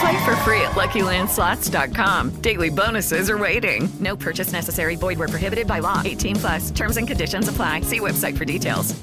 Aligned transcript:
Play 0.00 0.24
for 0.24 0.36
free 0.36 0.60
at 0.62 0.72
LuckyLandSlots.com. 0.72 2.30
Daily 2.40 2.70
bonuses 2.70 3.28
are 3.28 3.38
waiting. 3.38 3.88
No 4.00 4.16
purchase 4.16 4.52
necessary. 4.52 4.96
Void 4.96 5.18
where 5.18 5.28
prohibited 5.28 5.66
by 5.66 5.80
law. 5.80 6.02
18 6.04 6.36
plus. 6.36 6.70
Terms 6.70 6.96
and 6.96 7.06
conditions 7.06 7.48
apply. 7.48 7.82
See 7.82 8.00
website 8.00 8.36
for 8.36 8.44
details. 8.44 8.94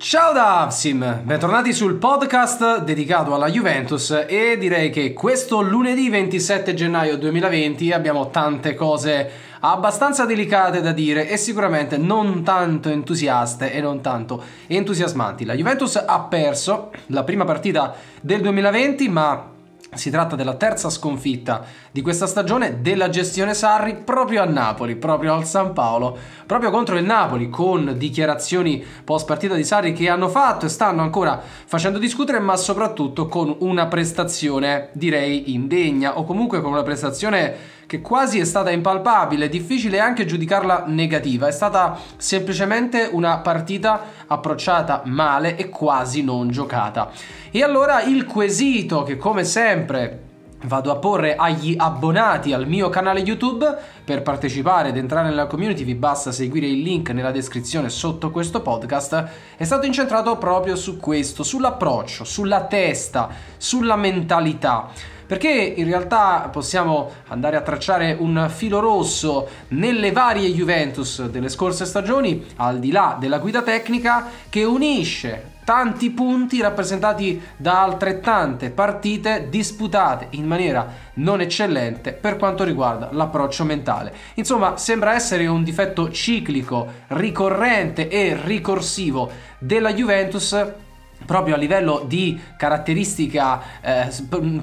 Ciao 0.00 0.32
da 0.32 0.60
Avsim, 0.60 1.22
bentornati 1.24 1.72
sul 1.72 1.96
podcast 1.96 2.82
dedicato 2.84 3.34
alla 3.34 3.50
Juventus 3.50 4.26
e 4.28 4.56
direi 4.56 4.90
che 4.90 5.12
questo 5.12 5.60
lunedì 5.60 6.08
27 6.08 6.72
gennaio 6.72 7.18
2020 7.18 7.90
abbiamo 7.90 8.30
tante 8.30 8.74
cose 8.74 9.28
abbastanza 9.58 10.24
delicate 10.24 10.80
da 10.82 10.92
dire 10.92 11.28
e 11.28 11.36
sicuramente 11.36 11.96
non 11.96 12.44
tanto 12.44 12.90
entusiaste 12.90 13.72
e 13.72 13.80
non 13.80 14.00
tanto 14.00 14.40
entusiasmanti. 14.68 15.44
La 15.44 15.54
Juventus 15.54 15.96
ha 15.96 16.20
perso 16.20 16.92
la 17.06 17.24
prima 17.24 17.44
partita 17.44 17.92
del 18.20 18.40
2020 18.40 19.08
ma 19.08 19.56
si 19.98 20.10
tratta 20.10 20.36
della 20.36 20.54
terza 20.54 20.88
sconfitta 20.88 21.64
di 21.90 22.00
questa 22.00 22.26
stagione 22.26 22.80
della 22.80 23.08
gestione 23.08 23.52
Sarri 23.52 23.96
proprio 23.96 24.42
a 24.42 24.46
Napoli, 24.46 24.96
proprio 24.96 25.34
al 25.34 25.44
San 25.44 25.72
Paolo, 25.72 26.16
proprio 26.46 26.70
contro 26.70 26.96
il 26.96 27.04
Napoli, 27.04 27.50
con 27.50 27.94
dichiarazioni 27.96 28.84
post 29.04 29.26
partita 29.26 29.54
di 29.54 29.64
Sarri 29.64 29.92
che 29.92 30.08
hanno 30.08 30.28
fatto 30.28 30.66
e 30.66 30.68
stanno 30.68 31.02
ancora 31.02 31.40
facendo 31.66 31.98
discutere, 31.98 32.38
ma 32.38 32.56
soprattutto 32.56 33.26
con 33.26 33.54
una 33.58 33.86
prestazione 33.86 34.90
direi 34.92 35.52
indegna 35.52 36.18
o 36.18 36.24
comunque 36.24 36.60
con 36.60 36.72
una 36.72 36.82
prestazione 36.82 37.76
che 37.88 38.02
quasi 38.02 38.38
è 38.38 38.44
stata 38.44 38.70
impalpabile, 38.70 39.48
difficile 39.48 39.98
anche 39.98 40.26
giudicarla 40.26 40.84
negativa, 40.88 41.48
è 41.48 41.50
stata 41.50 41.98
semplicemente 42.18 43.08
una 43.10 43.38
partita 43.38 44.04
approcciata 44.26 45.04
male 45.06 45.56
e 45.56 45.70
quasi 45.70 46.22
non 46.22 46.50
giocata. 46.50 47.10
E 47.50 47.62
allora 47.62 48.02
il 48.02 48.26
quesito 48.26 49.04
che 49.04 49.16
come 49.16 49.42
sempre 49.42 50.26
vado 50.64 50.90
a 50.90 50.96
porre 50.96 51.34
agli 51.36 51.76
abbonati 51.78 52.52
al 52.52 52.66
mio 52.66 52.90
canale 52.90 53.20
YouTube 53.20 53.74
per 54.04 54.20
partecipare 54.20 54.90
ed 54.90 54.98
entrare 54.98 55.28
nella 55.28 55.46
community 55.46 55.84
vi 55.84 55.94
basta 55.94 56.32
seguire 56.32 56.66
il 56.66 56.80
link 56.80 57.10
nella 57.10 57.30
descrizione 57.30 57.88
sotto 57.88 58.32
questo 58.32 58.60
podcast 58.60 59.28
è 59.56 59.64
stato 59.64 59.86
incentrato 59.86 60.36
proprio 60.36 60.74
su 60.74 60.98
questo, 60.98 61.44
sull'approccio, 61.44 62.24
sulla 62.24 62.64
testa, 62.64 63.30
sulla 63.56 63.96
mentalità 63.96 64.90
perché 65.28 65.50
in 65.50 65.84
realtà 65.84 66.48
possiamo 66.50 67.12
andare 67.28 67.56
a 67.56 67.60
tracciare 67.60 68.16
un 68.18 68.48
filo 68.48 68.80
rosso 68.80 69.46
nelle 69.68 70.10
varie 70.10 70.50
Juventus 70.50 71.26
delle 71.26 71.50
scorse 71.50 71.84
stagioni, 71.84 72.46
al 72.56 72.78
di 72.78 72.90
là 72.90 73.18
della 73.20 73.38
guida 73.38 73.60
tecnica, 73.60 74.26
che 74.48 74.64
unisce 74.64 75.56
tanti 75.68 76.08
punti 76.12 76.62
rappresentati 76.62 77.42
da 77.58 77.82
altrettante 77.82 78.70
partite 78.70 79.48
disputate 79.50 80.28
in 80.30 80.46
maniera 80.46 80.90
non 81.16 81.42
eccellente 81.42 82.14
per 82.14 82.38
quanto 82.38 82.64
riguarda 82.64 83.10
l'approccio 83.12 83.64
mentale. 83.64 84.14
Insomma, 84.36 84.78
sembra 84.78 85.12
essere 85.12 85.46
un 85.46 85.62
difetto 85.62 86.10
ciclico, 86.10 86.90
ricorrente 87.08 88.08
e 88.08 88.34
ricorsivo 88.42 89.30
della 89.58 89.92
Juventus 89.92 90.86
proprio 91.24 91.54
a 91.54 91.58
livello 91.58 92.04
di 92.06 92.40
caratteristica 92.56 93.60
eh, 93.80 94.08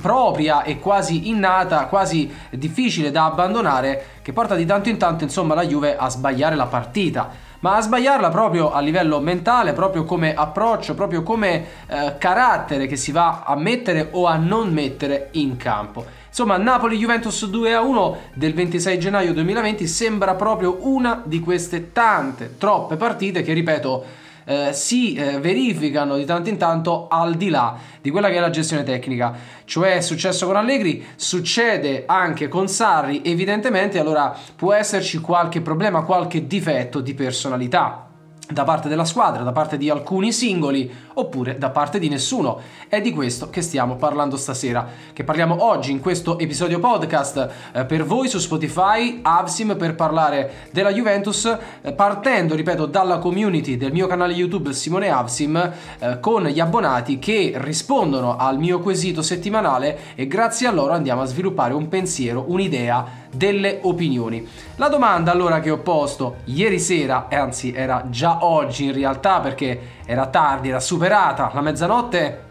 propria 0.01 0.63
e 0.63 0.79
quasi 0.79 1.29
innata, 1.29 1.85
quasi 1.85 2.33
difficile 2.51 3.11
da 3.11 3.25
abbandonare, 3.25 4.05
che 4.21 4.33
porta 4.33 4.55
di 4.55 4.65
tanto 4.65 4.89
in 4.89 4.97
tanto 4.97 5.23
insomma 5.23 5.53
la 5.53 5.65
Juve 5.65 5.95
a 5.95 6.09
sbagliare 6.09 6.55
la 6.55 6.65
partita 6.65 7.44
ma 7.65 7.77
a 7.77 7.81
sbagliarla 7.81 8.29
proprio 8.29 8.71
a 8.71 8.79
livello 8.79 9.19
mentale, 9.19 9.73
proprio 9.73 10.03
come 10.03 10.35
approccio, 10.35 10.94
proprio 10.94 11.23
come 11.23 11.65
eh, 11.88 12.15
carattere 12.19 12.85
che 12.85 12.95
si 12.95 13.11
va 13.11 13.41
a 13.44 13.55
mettere 13.55 14.09
o 14.11 14.27
a 14.27 14.35
non 14.35 14.71
mettere 14.71 15.29
in 15.31 15.57
campo. 15.57 16.05
Insomma, 16.27 16.57
Napoli-Juventus 16.57 17.45
2-1 17.45 18.15
del 18.35 18.53
26 18.53 18.99
gennaio 18.99 19.33
2020 19.33 19.88
sembra 19.88 20.35
proprio 20.35 20.77
una 20.81 21.23
di 21.25 21.39
queste 21.39 21.91
tante, 21.91 22.57
troppe 22.59 22.97
partite 22.97 23.41
che, 23.41 23.53
ripeto, 23.53 24.05
eh, 24.45 24.69
si 24.73 25.13
eh, 25.13 25.39
verificano 25.39 26.16
di 26.16 26.25
tanto 26.25 26.50
in 26.50 26.57
tanto 26.57 27.07
al 27.07 27.35
di 27.35 27.50
là 27.50 27.78
di 28.01 28.09
quella 28.09 28.29
che 28.29 28.35
è 28.35 28.39
la 28.39 28.50
gestione 28.50 28.83
tecnica. 28.83 29.33
Cioè 29.66 29.95
è 29.95 30.01
successo 30.01 30.45
con 30.45 30.56
Allegri, 30.56 31.06
succede 31.16 32.03
anche 32.06 32.47
con 32.47 32.67
Sarri, 32.67 33.22
evidentemente 33.23 34.00
allora 34.00 34.35
può 34.56 34.73
esserci 34.73 35.19
qualche 35.19 35.61
problema, 35.61 36.03
qualche 36.03 36.47
difetto 36.47 37.01
di 37.01 37.13
personalità 37.13 38.06
da 38.47 38.63
parte 38.63 38.88
della 38.88 39.06
squadra, 39.06 39.44
da 39.44 39.51
parte 39.51 39.78
di 39.78 39.89
alcuni 39.89 40.31
singoli 40.31 40.91
oppure 41.13 41.57
da 41.57 41.69
parte 41.69 42.00
di 42.00 42.09
nessuno. 42.09 42.59
È 42.88 43.01
di 43.01 43.11
questo 43.11 43.50
che 43.50 43.61
stiamo 43.61 43.95
parlando 43.95 44.38
stasera, 44.38 44.88
che 45.13 45.23
parliamo 45.23 45.63
oggi 45.63 45.91
in 45.91 46.00
questo 46.00 46.38
episodio 46.38 46.79
podcast 46.79 47.50
eh, 47.73 47.85
per 47.85 48.06
voi 48.06 48.28
su 48.28 48.38
Spotify, 48.38 49.19
Avsim 49.22 49.75
per 49.78 49.95
parlare 49.95 50.67
della 50.72 50.91
Juventus, 50.91 51.45
eh, 51.81 51.94
partendo, 51.94 52.56
ripeto, 52.56 52.85
dalla 52.85 53.17
community 53.17 53.78
del 53.78 53.91
mio 53.91 54.07
canale 54.07 54.33
YouTube 54.33 54.73
Simone 54.73 55.09
Avsim 55.09 55.73
eh, 56.00 56.19
con 56.19 56.44
gli 56.44 56.59
abbonati 56.59 57.17
che 57.17 57.53
rispondono 57.56 58.38
al 58.38 58.59
mio 58.59 58.79
quesito 58.79 59.22
settimanale 59.22 60.00
e 60.16 60.27
grazie 60.27 60.67
a 60.67 60.72
loro 60.72 60.94
andiamo 60.94 61.22
a 61.22 61.25
sviluppare 61.25 61.73
un 61.73 61.88
pensiero, 61.88 62.45
un'idea 62.47 63.23
delle 63.35 63.79
opinioni. 63.84 64.47
La 64.75 64.88
domanda 64.88 65.31
allora 65.31 65.59
che 65.59 65.69
ho 65.69 65.79
posto 65.79 66.38
ieri 66.46 66.79
sera, 66.79 67.28
anzi 67.29 67.72
era 67.73 68.06
già 68.09 68.44
oggi 68.46 68.85
in 68.85 68.94
realtà 68.94 69.40
perché 69.40 69.79
era 70.06 70.28
tardi, 70.28 70.69
era 70.69 70.79
superata 70.79 71.51
la 71.53 71.62
mezzanotte, 71.62 72.44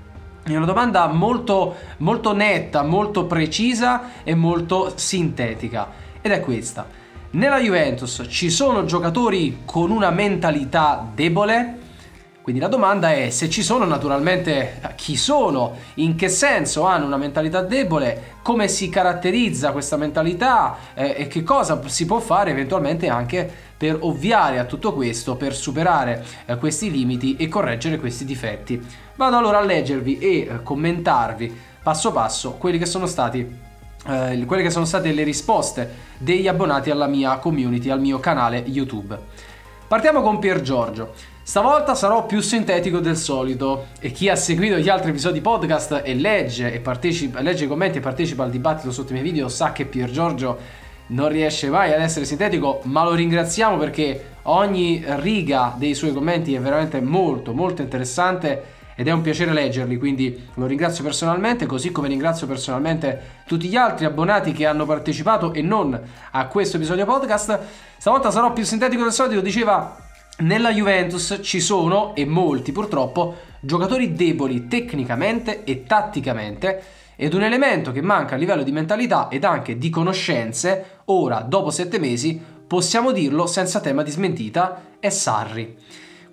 è 0.45 0.55
una 0.55 0.67
domanda 0.67 1.07
molto, 1.07 1.75
molto 1.99 2.35
netta, 2.35 2.83
molto 2.83 3.25
precisa 3.25 4.11
e 4.25 4.35
molto 4.35 4.93
sintetica. 4.95 5.89
Ed 6.21 6.33
è 6.33 6.41
questa. 6.41 6.87
Nella 7.31 7.59
Juventus 7.59 8.25
ci 8.29 8.51
sono 8.51 8.85
giocatori 8.85 9.63
con 9.65 9.91
una 9.91 10.11
mentalità 10.11 11.09
debole? 11.15 11.79
Quindi 12.45 12.61
la 12.61 12.69
domanda 12.69 13.11
è 13.11 13.31
se 13.31 13.49
ci 13.49 13.63
sono 13.63 13.87
naturalmente 13.87 14.79
chi 14.97 15.17
sono, 15.17 15.77
in 15.95 16.15
che 16.15 16.29
senso 16.29 16.83
hanno 16.85 17.07
una 17.07 17.17
mentalità 17.17 17.63
debole, 17.63 18.35
come 18.43 18.69
si 18.69 18.91
caratterizza 18.91 19.73
questa 19.73 19.97
mentalità 19.97 20.77
eh, 20.93 21.15
e 21.21 21.27
che 21.27 21.43
cosa 21.43 21.81
si 21.89 22.05
può 22.05 22.21
fare 22.21 22.51
eventualmente 22.51 23.09
anche 23.09 23.51
per 23.75 23.97
ovviare 24.01 24.59
a 24.59 24.65
tutto 24.65 24.93
questo, 24.93 25.37
per 25.37 25.55
superare 25.55 26.23
eh, 26.45 26.59
questi 26.59 26.91
limiti 26.91 27.35
e 27.37 27.49
correggere 27.49 27.99
questi 27.99 28.27
difetti. 28.27 28.79
Vado 29.15 29.39
allora 29.39 29.57
a 29.57 29.65
leggervi 29.65 30.19
e 30.19 30.37
eh, 30.41 30.63
commentarvi 30.63 31.59
passo 31.83 32.13
passo 32.13 32.57
quelli 32.59 32.77
che 32.77 32.85
sono 32.85 33.07
stati 33.07 33.39
eh, 34.07 34.45
quelle 34.45 34.63
che 34.63 34.71
sono 34.71 34.85
state 34.85 35.13
le 35.13 35.23
risposte 35.23 35.95
degli 36.19 36.47
abbonati 36.47 36.91
alla 36.91 37.07
mia 37.07 37.39
community, 37.39 37.89
al 37.89 38.01
mio 38.01 38.21
canale 38.21 38.59
YouTube. 38.67 39.19
Partiamo 39.89 40.21
con 40.21 40.39
Pier 40.39 40.61
Giorgio. 40.61 41.33
Stavolta 41.47 41.95
sarò 41.95 42.25
più 42.25 42.41
sintetico 42.41 43.01
del 43.01 43.19
solito 43.19 43.89
e 44.01 44.13
chi 44.13 44.31
ha 44.31 44.35
seguito 44.35 44.79
gli 44.79 44.89
altri 44.89 45.11
episodi 45.11 45.43
podcast 45.43 46.01
e 46.03 46.15
legge, 46.15 46.73
e 46.73 46.81
partecipa, 46.81 47.41
legge 47.43 47.65
i 47.65 47.69
commenti 47.69 47.99
e 47.99 48.01
partecipa 48.01 48.45
al 48.45 48.51
dibattito 48.51 48.91
sotto 48.91 49.11
i 49.11 49.13
miei 49.13 49.27
video 49.27 49.49
sa 49.49 49.73
che 49.73 49.85
Pier 49.85 50.11
Giorgio 50.11 50.59
non 51.09 51.29
riesce 51.29 51.69
mai 51.69 51.93
ad 51.93 52.01
essere 52.01 52.25
sintetico, 52.25 52.81
ma 52.85 53.05
lo 53.05 53.13
ringraziamo 53.13 53.77
perché 53.77 54.37
ogni 54.45 55.05
riga 55.19 55.75
dei 55.77 55.95
suoi 55.95 56.15
commenti 56.15 56.55
è 56.55 56.61
veramente 56.61 57.03
molto 57.03 57.53
molto 57.53 57.83
interessante 57.83 58.63
ed 58.95 59.07
è 59.07 59.11
un 59.11 59.21
piacere 59.21 59.53
leggerli, 59.53 59.99
quindi 59.99 60.49
lo 60.55 60.65
ringrazio 60.65 61.05
personalmente, 61.05 61.67
così 61.67 61.93
come 61.93 62.09
ringrazio 62.09 62.47
personalmente 62.47 63.43
tutti 63.47 63.69
gli 63.69 63.77
altri 63.77 64.07
abbonati 64.07 64.53
che 64.53 64.65
hanno 64.65 64.87
partecipato 64.87 65.53
e 65.53 65.61
non 65.61 66.01
a 66.31 66.47
questo 66.47 66.79
episodio 66.79 67.05
podcast. 67.05 67.61
Stavolta 67.99 68.31
sarò 68.31 68.55
più 68.55 68.65
sintetico 68.65 69.03
del 69.03 69.13
solito, 69.13 69.43
diceva 69.43 70.04
nella 70.39 70.73
Juventus 70.73 71.39
ci 71.43 71.61
sono, 71.61 72.15
e 72.15 72.25
molti 72.25 72.73
purtroppo, 72.73 73.37
giocatori 73.61 74.15
deboli 74.15 74.67
tecnicamente 74.67 75.65
e 75.65 75.85
tatticamente 75.85 76.83
ed 77.17 77.35
un 77.35 77.43
elemento 77.43 77.93
che 77.93 78.03
manca 78.03 78.35
a 78.35 78.39
livello 78.39 78.65
di 78.65 78.73
mentalità 78.73 79.29
ed 79.29 79.45
anche 79.45 79.79
di 79.79 79.91
conoscenze, 79.91 81.01
ora, 81.07 81.41
dopo 81.41 81.71
sette 81.71 82.01
mesi, 82.01 82.41
possiamo 82.67 83.13
dirlo 83.13 83.47
senza 83.47 83.81
tema 83.81 84.03
di 84.03 84.11
smentita, 84.11 84.83
è 84.99 85.11
Sarri. 85.11 85.77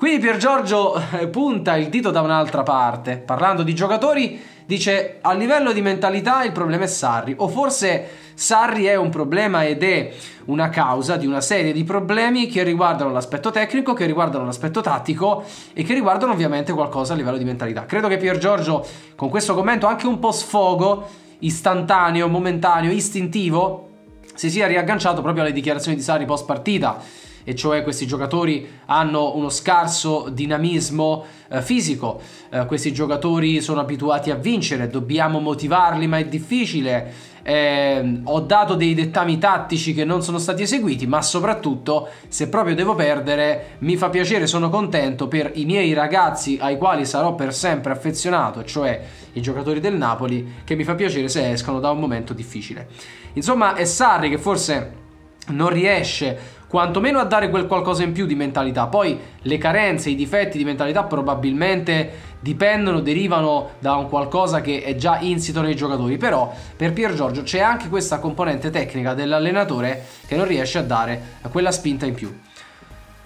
Qui 0.01 0.18
Pier 0.18 0.38
Giorgio 0.38 1.00
eh, 1.12 1.27
punta 1.27 1.77
il 1.77 1.89
dito 1.89 2.09
da 2.09 2.21
un'altra 2.21 2.63
parte, 2.63 3.18
parlando 3.18 3.62
di 3.62 3.75
giocatori, 3.75 4.42
dice 4.65 5.19
a 5.21 5.31
livello 5.33 5.71
di 5.74 5.81
mentalità 5.83 6.44
il 6.44 6.51
problema 6.51 6.86
è 6.86 6.88
Sarri, 6.88 7.36
o 7.38 7.48
forse 7.48 8.07
Sarri 8.33 8.86
è 8.86 8.95
un 8.95 9.12
problema 9.12 9.63
ed 9.63 9.83
è 9.83 10.12
una 10.45 10.69
causa 10.69 11.18
di 11.18 11.27
una 11.27 11.39
serie 11.39 11.71
di 11.71 11.83
problemi 11.83 12.48
che 12.48 12.63
riguardano 12.63 13.12
l'aspetto 13.12 13.51
tecnico, 13.51 13.94
che 13.94 14.07
riguardano 14.07 14.44
l'aspetto 14.44 14.81
tattico 14.81 15.44
e 15.71 15.83
che 15.83 15.94
riguardano 15.94 16.31
ovviamente 16.31 16.74
qualcosa 16.74 17.13
a 17.13 17.15
livello 17.15 17.38
di 17.38 17.45
mentalità. 17.45 17.86
Credo 17.86 18.07
che 18.07 18.18
Pier 18.18 18.39
Giorgio 18.39 18.83
con 19.15 19.30
questo 19.30 19.53
commento 19.53 19.86
anche 19.86 20.07
un 20.07 20.18
po' 20.18 20.31
sfogo, 20.31 21.07
istantaneo, 21.38 22.27
momentaneo, 22.27 22.92
istintivo, 22.92 23.89
si 24.33 24.50
sia 24.50 24.65
riagganciato 24.65 25.21
proprio 25.21 25.44
alle 25.44 25.53
dichiarazioni 25.53 25.95
di 25.95 26.01
Sarri 26.01 26.25
post 26.25 26.45
partita 26.48 27.30
e 27.44 27.56
cioè 27.56 27.84
questi 27.84 28.06
giocatori 28.06 28.68
hanno 28.86 29.36
uno 29.36 29.50
scarso 29.50 30.30
dinamismo 30.32 31.26
eh, 31.50 31.62
fisico, 31.62 32.22
eh, 32.50 32.66
questi 32.66 32.94
giocatori 32.94 33.62
sono 33.62 33.80
abituati 33.82 34.32
a 34.32 34.36
vincere, 34.36 34.90
dobbiamo 34.90 35.40
motivarli 35.40 36.08
ma 36.08 36.18
è 36.18 36.26
difficile, 36.26 37.30
eh, 37.44 38.22
ho 38.24 38.40
dato 38.42 38.76
dei 38.76 38.94
dettami 38.94 39.38
tattici 39.38 39.94
che 39.94 40.06
non 40.06 40.22
sono 40.22 40.38
stati 40.38 40.62
eseguiti, 40.62 41.08
ma 41.08 41.22
soprattutto 41.22 42.08
se 42.28 42.50
proprio 42.50 42.76
devo 42.76 42.96
perdere 42.96 43.76
mi 43.80 43.96
fa 43.96 44.10
piacere, 44.10 44.48
sono 44.48 44.70
contento 44.70 45.28
per 45.28 45.52
i 45.56 45.66
miei 45.66 45.94
ragazzi 45.94 46.58
ai 46.62 46.78
quali 46.78 47.06
sarò 47.06 47.36
per 47.36 47.54
sempre 47.54 47.92
affezionato, 47.92 48.64
cioè 48.64 49.02
i 49.34 49.42
giocatori 49.42 49.80
del 49.80 49.96
Napoli, 49.96 50.56
che 50.64 50.76
mi 50.76 50.84
fa 50.84 50.96
piacere 50.96 51.30
se 51.30 51.52
escono 51.52 51.80
da 51.80 51.90
un 51.90 52.00
momento 52.00 52.34
difficile. 52.34 52.88
Insomma 53.34 53.76
è 53.76 53.86
Sarri 53.86 54.30
che 54.30 54.38
forse 54.38 55.00
non 55.48 55.70
riesce 55.70 56.60
quantomeno 56.72 57.20
a 57.20 57.26
dare 57.26 57.50
quel 57.50 57.68
qualcosa 57.68 58.04
in 58.04 58.14
più 58.14 58.26
di 58.26 58.34
mentalità. 58.34 58.88
Poi 58.88 59.20
le 59.42 59.58
carenze, 59.58 60.10
i 60.10 60.16
difetti 60.16 60.58
di 60.58 60.64
mentalità 60.64 61.04
probabilmente 61.04 62.30
dipendono, 62.40 63.02
derivano 63.02 63.72
da 63.80 63.96
un 63.96 64.08
qualcosa 64.08 64.62
che 64.62 64.82
è 64.82 64.96
già 64.96 65.20
insito 65.20 65.60
nei 65.60 65.76
giocatori. 65.76 66.16
Però 66.16 66.56
per 66.78 66.94
Pier 66.94 67.14
Giorgio 67.14 67.44
c'è 67.44 67.60
anche 67.60 67.90
questa 67.90 68.20
componente 68.20 68.70
tecnica 68.70 69.14
dell'allenatore 69.14 70.06
che 70.26 70.38
non 70.38 70.48
riesce 70.48 70.78
a 70.78 70.84
dare 70.84 71.22
quella 71.52 71.74
spinta 71.74 72.06
in 72.06 72.14
più. 72.14 72.34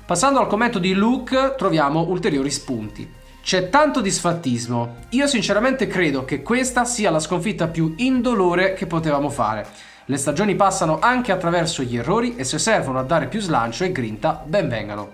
Passando 0.07 0.39
al 0.39 0.47
commento 0.47 0.79
di 0.79 0.95
Luke, 0.95 1.53
troviamo 1.55 2.01
ulteriori 2.01 2.49
spunti. 2.49 3.07
C'è 3.43 3.69
tanto 3.69 4.01
disfattismo. 4.01 4.95
Io 5.09 5.27
sinceramente 5.27 5.85
credo 5.85 6.25
che 6.25 6.41
questa 6.41 6.83
sia 6.83 7.11
la 7.11 7.19
sconfitta 7.19 7.67
più 7.67 7.93
indolore 7.97 8.73
che 8.73 8.87
potevamo 8.87 9.29
fare. 9.29 9.93
Le 10.07 10.17
stagioni 10.17 10.55
passano 10.55 10.99
anche 10.99 11.31
attraverso 11.31 11.81
gli 11.81 11.97
errori 11.97 12.35
e 12.35 12.43
se 12.43 12.59
servono 12.59 12.99
a 12.99 13.03
dare 13.03 13.25
più 13.25 13.39
slancio 13.39 13.85
e 13.85 13.91
grinta, 13.91 14.39
ben 14.45 14.69
vengano. 14.69 15.13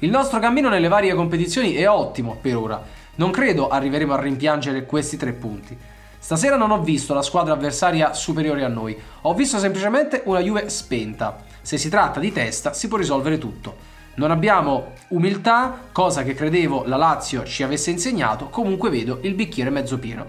Il 0.00 0.10
nostro 0.10 0.38
cammino 0.40 0.68
nelle 0.68 0.88
varie 0.88 1.14
competizioni 1.14 1.72
è 1.72 1.88
ottimo 1.88 2.36
per 2.38 2.54
ora. 2.54 2.82
Non 3.14 3.30
credo 3.30 3.68
arriveremo 3.68 4.12
a 4.12 4.20
rimpiangere 4.20 4.84
questi 4.84 5.16
tre 5.16 5.32
punti. 5.32 5.74
Stasera 6.18 6.56
non 6.56 6.70
ho 6.70 6.82
visto 6.82 7.14
la 7.14 7.22
squadra 7.22 7.54
avversaria 7.54 8.12
superiore 8.12 8.62
a 8.62 8.68
noi, 8.68 8.94
ho 9.22 9.32
visto 9.32 9.58
semplicemente 9.58 10.20
una 10.26 10.40
Juve 10.40 10.68
spenta. 10.68 11.42
Se 11.62 11.78
si 11.78 11.88
tratta 11.88 12.20
di 12.20 12.30
testa 12.30 12.74
si 12.74 12.88
può 12.88 12.98
risolvere 12.98 13.38
tutto. 13.38 13.92
Non 14.16 14.30
abbiamo 14.30 14.92
umiltà, 15.08 15.78
cosa 15.92 16.22
che 16.24 16.34
credevo 16.34 16.84
la 16.84 16.96
Lazio 16.96 17.44
ci 17.44 17.62
avesse 17.62 17.90
insegnato, 17.90 18.48
comunque 18.50 18.90
vedo 18.90 19.20
il 19.22 19.34
bicchiere 19.34 19.70
mezzo 19.70 19.98
pieno. 19.98 20.26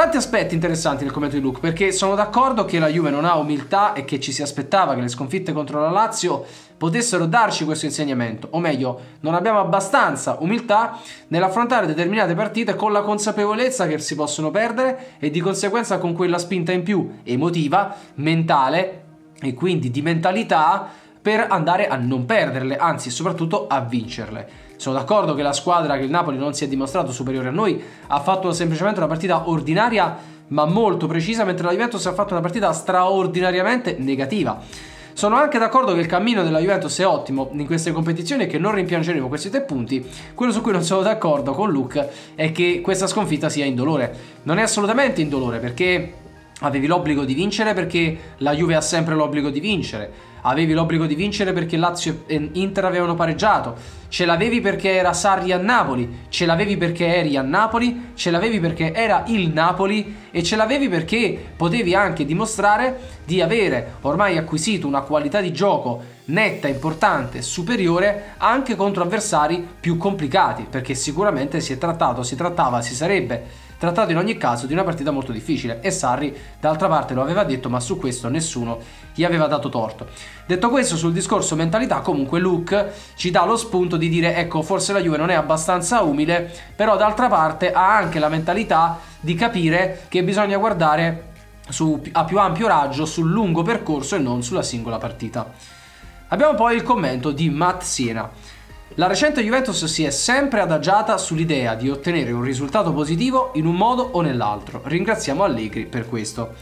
Tanti 0.00 0.16
aspetti 0.16 0.54
interessanti 0.54 1.04
nel 1.04 1.12
commento 1.12 1.36
di 1.36 1.42
Luke, 1.42 1.60
perché 1.60 1.92
sono 1.92 2.14
d'accordo 2.14 2.64
che 2.64 2.78
la 2.78 2.88
Juve 2.88 3.10
non 3.10 3.26
ha 3.26 3.36
umiltà 3.36 3.92
e 3.92 4.06
che 4.06 4.18
ci 4.18 4.32
si 4.32 4.40
aspettava 4.40 4.94
che 4.94 5.02
le 5.02 5.08
sconfitte 5.08 5.52
contro 5.52 5.78
la 5.78 5.90
Lazio 5.90 6.42
potessero 6.78 7.26
darci 7.26 7.66
questo 7.66 7.84
insegnamento, 7.84 8.48
o 8.52 8.60
meglio, 8.60 8.98
non 9.20 9.34
abbiamo 9.34 9.60
abbastanza 9.60 10.38
umiltà 10.40 10.98
nell'affrontare 11.28 11.84
determinate 11.84 12.34
partite 12.34 12.76
con 12.76 12.92
la 12.92 13.02
consapevolezza 13.02 13.86
che 13.86 13.98
si 13.98 14.14
possono 14.14 14.50
perdere 14.50 15.16
e 15.18 15.28
di 15.28 15.40
conseguenza 15.40 15.98
con 15.98 16.14
quella 16.14 16.38
spinta 16.38 16.72
in 16.72 16.82
più 16.82 17.18
emotiva, 17.22 17.94
mentale 18.14 19.02
e 19.38 19.52
quindi 19.52 19.90
di 19.90 20.00
mentalità 20.00 20.88
per 21.22 21.46
andare 21.48 21.88
a 21.88 21.96
non 21.96 22.24
perderle, 22.24 22.76
anzi 22.76 23.10
soprattutto 23.10 23.66
a 23.66 23.80
vincerle. 23.80 24.68
Sono 24.76 24.96
d'accordo 24.96 25.34
che 25.34 25.42
la 25.42 25.52
squadra, 25.52 25.96
che 25.98 26.04
il 26.04 26.10
Napoli 26.10 26.38
non 26.38 26.54
si 26.54 26.64
è 26.64 26.68
dimostrato 26.68 27.12
superiore 27.12 27.48
a 27.48 27.52
noi, 27.52 27.82
ha 28.06 28.20
fatto 28.20 28.52
semplicemente 28.52 28.98
una 28.98 29.08
partita 29.08 29.48
ordinaria 29.48 30.16
ma 30.48 30.64
molto 30.64 31.06
precisa, 31.06 31.44
mentre 31.44 31.64
la 31.66 31.72
Juventus 31.72 32.04
ha 32.06 32.12
fatto 32.12 32.32
una 32.32 32.42
partita 32.42 32.72
straordinariamente 32.72 33.96
negativa. 33.98 34.58
Sono 35.12 35.36
anche 35.36 35.58
d'accordo 35.58 35.92
che 35.92 36.00
il 36.00 36.06
cammino 36.06 36.42
della 36.42 36.60
Juventus 36.60 36.98
è 36.98 37.06
ottimo 37.06 37.50
in 37.52 37.66
queste 37.66 37.92
competizioni 37.92 38.44
e 38.44 38.46
che 38.46 38.58
non 38.58 38.74
rimpiangeremo 38.74 39.28
questi 39.28 39.50
tre 39.50 39.62
punti. 39.62 40.04
Quello 40.34 40.50
su 40.50 40.62
cui 40.62 40.72
non 40.72 40.82
sono 40.82 41.02
d'accordo 41.02 41.52
con 41.52 41.70
Luke 41.70 42.08
è 42.34 42.52
che 42.52 42.80
questa 42.80 43.06
sconfitta 43.06 43.48
sia 43.48 43.66
indolore. 43.66 44.16
Non 44.44 44.58
è 44.58 44.62
assolutamente 44.62 45.20
indolore 45.20 45.58
perché 45.58 46.14
avevi 46.60 46.86
l'obbligo 46.86 47.24
di 47.24 47.34
vincere 47.34 47.74
perché 47.74 48.34
la 48.38 48.54
Juve 48.54 48.76
ha 48.76 48.80
sempre 48.80 49.14
l'obbligo 49.14 49.50
di 49.50 49.60
vincere 49.60 50.29
avevi 50.42 50.72
l'obbligo 50.72 51.06
di 51.06 51.14
vincere 51.14 51.52
perché 51.52 51.76
Lazio 51.76 52.22
e 52.26 52.50
Inter 52.52 52.84
avevano 52.84 53.14
pareggiato, 53.14 53.98
ce 54.08 54.24
l'avevi 54.24 54.60
perché 54.60 54.90
era 54.90 55.12
Sarri 55.12 55.52
a 55.52 55.58
Napoli, 55.58 56.24
ce 56.28 56.44
l'avevi 56.46 56.76
perché 56.76 57.06
eri 57.14 57.36
a 57.36 57.42
Napoli, 57.42 58.10
ce 58.14 58.30
l'avevi 58.30 58.58
perché 58.58 58.92
era 58.92 59.24
il 59.28 59.52
Napoli. 59.52 60.16
E 60.32 60.42
ce 60.44 60.54
l'avevi 60.54 60.88
perché 60.88 61.52
potevi 61.56 61.94
anche 61.94 62.24
dimostrare 62.24 62.98
di 63.24 63.40
avere 63.40 63.94
ormai 64.02 64.36
acquisito 64.36 64.86
una 64.86 65.00
qualità 65.00 65.40
di 65.40 65.52
gioco 65.52 66.02
netta, 66.26 66.68
importante, 66.68 67.42
superiore 67.42 68.34
anche 68.38 68.76
contro 68.76 69.02
avversari 69.02 69.66
più 69.80 69.96
complicati, 69.96 70.66
perché 70.70 70.94
sicuramente 70.94 71.60
si 71.60 71.72
è 71.72 71.78
trattato, 71.78 72.22
si 72.22 72.36
trattava, 72.36 72.80
si 72.80 72.94
sarebbe 72.94 73.68
trattato 73.80 74.10
in 74.10 74.18
ogni 74.18 74.36
caso 74.36 74.66
di 74.66 74.74
una 74.74 74.84
partita 74.84 75.10
molto 75.10 75.32
difficile 75.32 75.80
e 75.80 75.90
Sarri 75.90 76.36
d'altra 76.60 76.86
parte 76.86 77.14
lo 77.14 77.22
aveva 77.22 77.44
detto 77.44 77.70
ma 77.70 77.80
su 77.80 77.96
questo 77.96 78.28
nessuno 78.28 78.78
gli 79.14 79.24
aveva 79.24 79.46
dato 79.46 79.70
torto. 79.70 80.06
Detto 80.44 80.68
questo 80.68 80.98
sul 80.98 81.14
discorso 81.14 81.56
mentalità 81.56 82.00
comunque 82.00 82.40
Luke 82.40 82.92
ci 83.14 83.30
dà 83.30 83.46
lo 83.46 83.56
spunto 83.56 83.96
di 83.96 84.10
dire 84.10 84.36
ecco 84.36 84.60
forse 84.60 84.92
la 84.92 85.00
Juve 85.00 85.16
non 85.16 85.30
è 85.30 85.34
abbastanza 85.34 86.02
umile 86.02 86.52
però 86.76 86.98
d'altra 86.98 87.28
parte 87.28 87.72
ha 87.72 87.96
anche 87.96 88.18
la 88.18 88.28
mentalità 88.28 88.98
di 89.18 89.34
capire 89.34 90.02
che 90.08 90.22
bisogna 90.22 90.58
guardare 90.58 91.28
su, 91.70 92.02
a 92.12 92.24
più 92.24 92.38
ampio 92.38 92.66
raggio 92.66 93.06
sul 93.06 93.30
lungo 93.30 93.62
percorso 93.62 94.14
e 94.14 94.18
non 94.18 94.42
sulla 94.42 94.62
singola 94.62 94.98
partita. 94.98 95.50
Abbiamo 96.28 96.54
poi 96.54 96.76
il 96.76 96.82
commento 96.82 97.30
di 97.30 97.48
Matt 97.48 97.80
Siena. 97.80 98.28
La 98.94 99.06
recente 99.06 99.44
Juventus 99.44 99.84
si 99.84 100.02
è 100.02 100.10
sempre 100.10 100.60
adagiata 100.60 101.16
sull'idea 101.16 101.76
di 101.76 101.88
ottenere 101.88 102.32
un 102.32 102.42
risultato 102.42 102.92
positivo 102.92 103.52
in 103.54 103.64
un 103.66 103.76
modo 103.76 104.02
o 104.02 104.20
nell'altro. 104.20 104.80
Ringraziamo 104.82 105.44
Allegri 105.44 105.86
per 105.86 106.08
questo. 106.08 106.54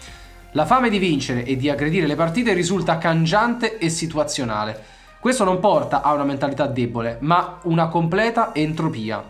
La 0.53 0.67
fame 0.67 0.91
di 0.91 0.99
vincere 0.99 1.43
e 1.45 1.57
di 1.57 1.71
aggredire 1.71 2.07
le 2.07 2.17
partite 2.17 2.53
risulta 2.53 2.99
cangiante 2.99 3.79
e 3.79 3.89
situazionale. 3.89 4.79
Questo 5.19 5.43
non 5.45 5.59
porta 5.59 6.03
a 6.03 6.13
una 6.13 6.25
mentalità 6.25 6.67
debole, 6.67 7.17
ma 7.21 7.61
una 7.63 7.89
completa 7.89 8.55
entropia. 8.55 9.25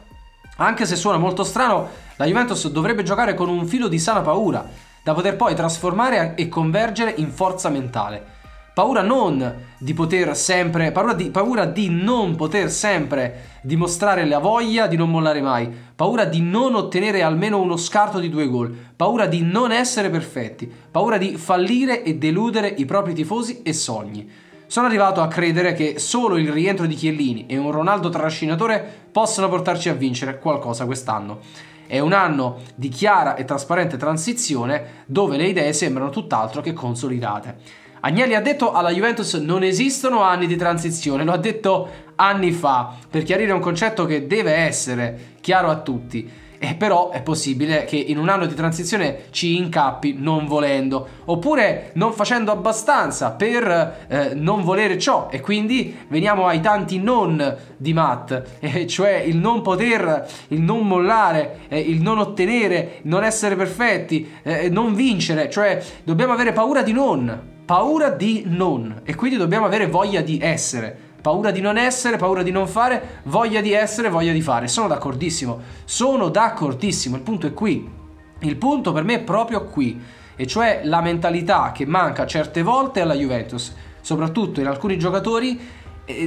Anche 0.56 0.84
se 0.84 0.96
suona 0.96 1.18
molto 1.18 1.44
strano, 1.44 1.88
la 2.16 2.24
Juventus 2.24 2.68
dovrebbe 2.68 3.04
giocare 3.04 3.34
con 3.34 3.48
un 3.48 3.64
filo 3.68 3.86
di 3.86 4.00
sana 4.00 4.22
paura, 4.22 4.68
da 5.04 5.14
poter 5.14 5.36
poi 5.36 5.54
trasformare 5.54 6.34
e 6.34 6.48
convergere 6.48 7.14
in 7.16 7.30
forza 7.30 7.68
mentale 7.68 8.37
paura 8.78 9.02
non 9.02 9.64
di 9.76 9.92
poter 9.92 10.36
sempre, 10.36 10.92
paura 10.92 11.12
di, 11.12 11.30
paura 11.30 11.64
di 11.64 11.88
non 11.90 12.36
poter 12.36 12.70
sempre 12.70 13.56
dimostrare 13.62 14.24
la 14.24 14.38
voglia 14.38 14.86
di 14.86 14.94
non 14.94 15.10
mollare 15.10 15.40
mai, 15.40 15.68
paura 15.96 16.24
di 16.24 16.40
non 16.40 16.76
ottenere 16.76 17.22
almeno 17.22 17.60
uno 17.60 17.76
scarto 17.76 18.20
di 18.20 18.28
due 18.28 18.46
gol, 18.46 18.72
paura 18.94 19.26
di 19.26 19.42
non 19.42 19.72
essere 19.72 20.10
perfetti, 20.10 20.70
paura 20.92 21.18
di 21.18 21.36
fallire 21.36 22.04
e 22.04 22.18
deludere 22.18 22.68
i 22.68 22.84
propri 22.84 23.14
tifosi 23.14 23.62
e 23.62 23.72
sogni. 23.72 24.30
Sono 24.68 24.86
arrivato 24.86 25.22
a 25.22 25.26
credere 25.26 25.72
che 25.72 25.98
solo 25.98 26.36
il 26.36 26.52
rientro 26.52 26.86
di 26.86 26.94
Chiellini 26.94 27.46
e 27.46 27.56
un 27.56 27.72
Ronaldo 27.72 28.10
trascinatore 28.10 29.08
possano 29.10 29.48
portarci 29.48 29.88
a 29.88 29.94
vincere 29.94 30.38
qualcosa 30.38 30.86
quest'anno. 30.86 31.40
È 31.84 31.98
un 31.98 32.12
anno 32.12 32.58
di 32.76 32.90
chiara 32.90 33.34
e 33.34 33.44
trasparente 33.44 33.96
transizione 33.96 35.02
dove 35.06 35.36
le 35.36 35.48
idee 35.48 35.72
sembrano 35.72 36.10
tutt'altro 36.10 36.60
che 36.60 36.74
consolidate. 36.74 37.86
Agnelli 38.00 38.34
ha 38.34 38.40
detto 38.40 38.72
alla 38.72 38.90
Juventus 38.90 39.34
non 39.34 39.62
esistono 39.62 40.22
anni 40.22 40.46
di 40.46 40.56
transizione, 40.56 41.24
lo 41.24 41.32
ha 41.32 41.38
detto 41.38 41.88
anni 42.16 42.52
fa, 42.52 42.94
per 43.10 43.22
chiarire 43.22 43.52
un 43.52 43.60
concetto 43.60 44.04
che 44.04 44.26
deve 44.26 44.52
essere 44.52 45.36
chiaro 45.40 45.68
a 45.68 45.80
tutti. 45.80 46.46
E 46.60 46.74
però 46.74 47.10
è 47.10 47.22
possibile 47.22 47.84
che 47.84 47.96
in 47.96 48.18
un 48.18 48.28
anno 48.28 48.44
di 48.46 48.54
transizione 48.54 49.26
ci 49.30 49.56
incappi 49.56 50.16
non 50.18 50.46
volendo, 50.46 51.06
oppure 51.26 51.92
non 51.94 52.12
facendo 52.12 52.50
abbastanza 52.50 53.30
per 53.30 54.06
eh, 54.08 54.34
non 54.34 54.64
volere 54.64 54.98
ciò. 54.98 55.28
E 55.30 55.40
quindi 55.40 55.96
veniamo 56.08 56.48
ai 56.48 56.60
tanti 56.60 56.98
non 56.98 57.56
di 57.76 57.92
Matt, 57.92 58.58
eh, 58.58 58.88
cioè 58.88 59.18
il 59.18 59.36
non 59.36 59.62
poter, 59.62 60.28
il 60.48 60.60
non 60.60 60.84
mollare, 60.84 61.60
eh, 61.68 61.78
il 61.78 62.00
non 62.00 62.18
ottenere, 62.18 62.98
non 63.02 63.22
essere 63.22 63.54
perfetti, 63.54 64.28
eh, 64.42 64.68
non 64.68 64.94
vincere. 64.94 65.48
Cioè 65.48 65.80
dobbiamo 66.02 66.32
avere 66.32 66.52
paura 66.52 66.82
di 66.82 66.92
non, 66.92 67.56
paura 67.68 68.08
di 68.08 68.44
non. 68.46 69.02
E 69.04 69.14
quindi 69.14 69.36
dobbiamo 69.36 69.66
avere 69.66 69.88
voglia 69.88 70.22
di 70.22 70.38
essere. 70.40 70.98
Paura 71.20 71.50
di 71.50 71.60
non 71.60 71.76
essere, 71.76 72.16
paura 72.16 72.42
di 72.42 72.50
non 72.50 72.66
fare, 72.66 73.20
voglia 73.24 73.60
di 73.60 73.72
essere, 73.72 74.08
voglia 74.08 74.32
di 74.32 74.40
fare. 74.40 74.68
Sono 74.68 74.88
d'accordissimo. 74.88 75.60
Sono 75.84 76.30
d'accordissimo. 76.30 77.16
Il 77.16 77.20
punto 77.20 77.46
è 77.46 77.52
qui. 77.52 77.86
Il 78.38 78.56
punto 78.56 78.92
per 78.92 79.04
me 79.04 79.16
è 79.16 79.20
proprio 79.20 79.66
qui. 79.66 80.00
E 80.34 80.46
cioè 80.46 80.80
la 80.84 81.02
mentalità 81.02 81.70
che 81.72 81.84
manca 81.84 82.24
certe 82.24 82.62
volte 82.62 83.02
alla 83.02 83.12
Juventus, 83.12 83.74
soprattutto 84.00 84.60
in 84.60 84.66
alcuni 84.66 84.98
giocatori, 84.98 85.60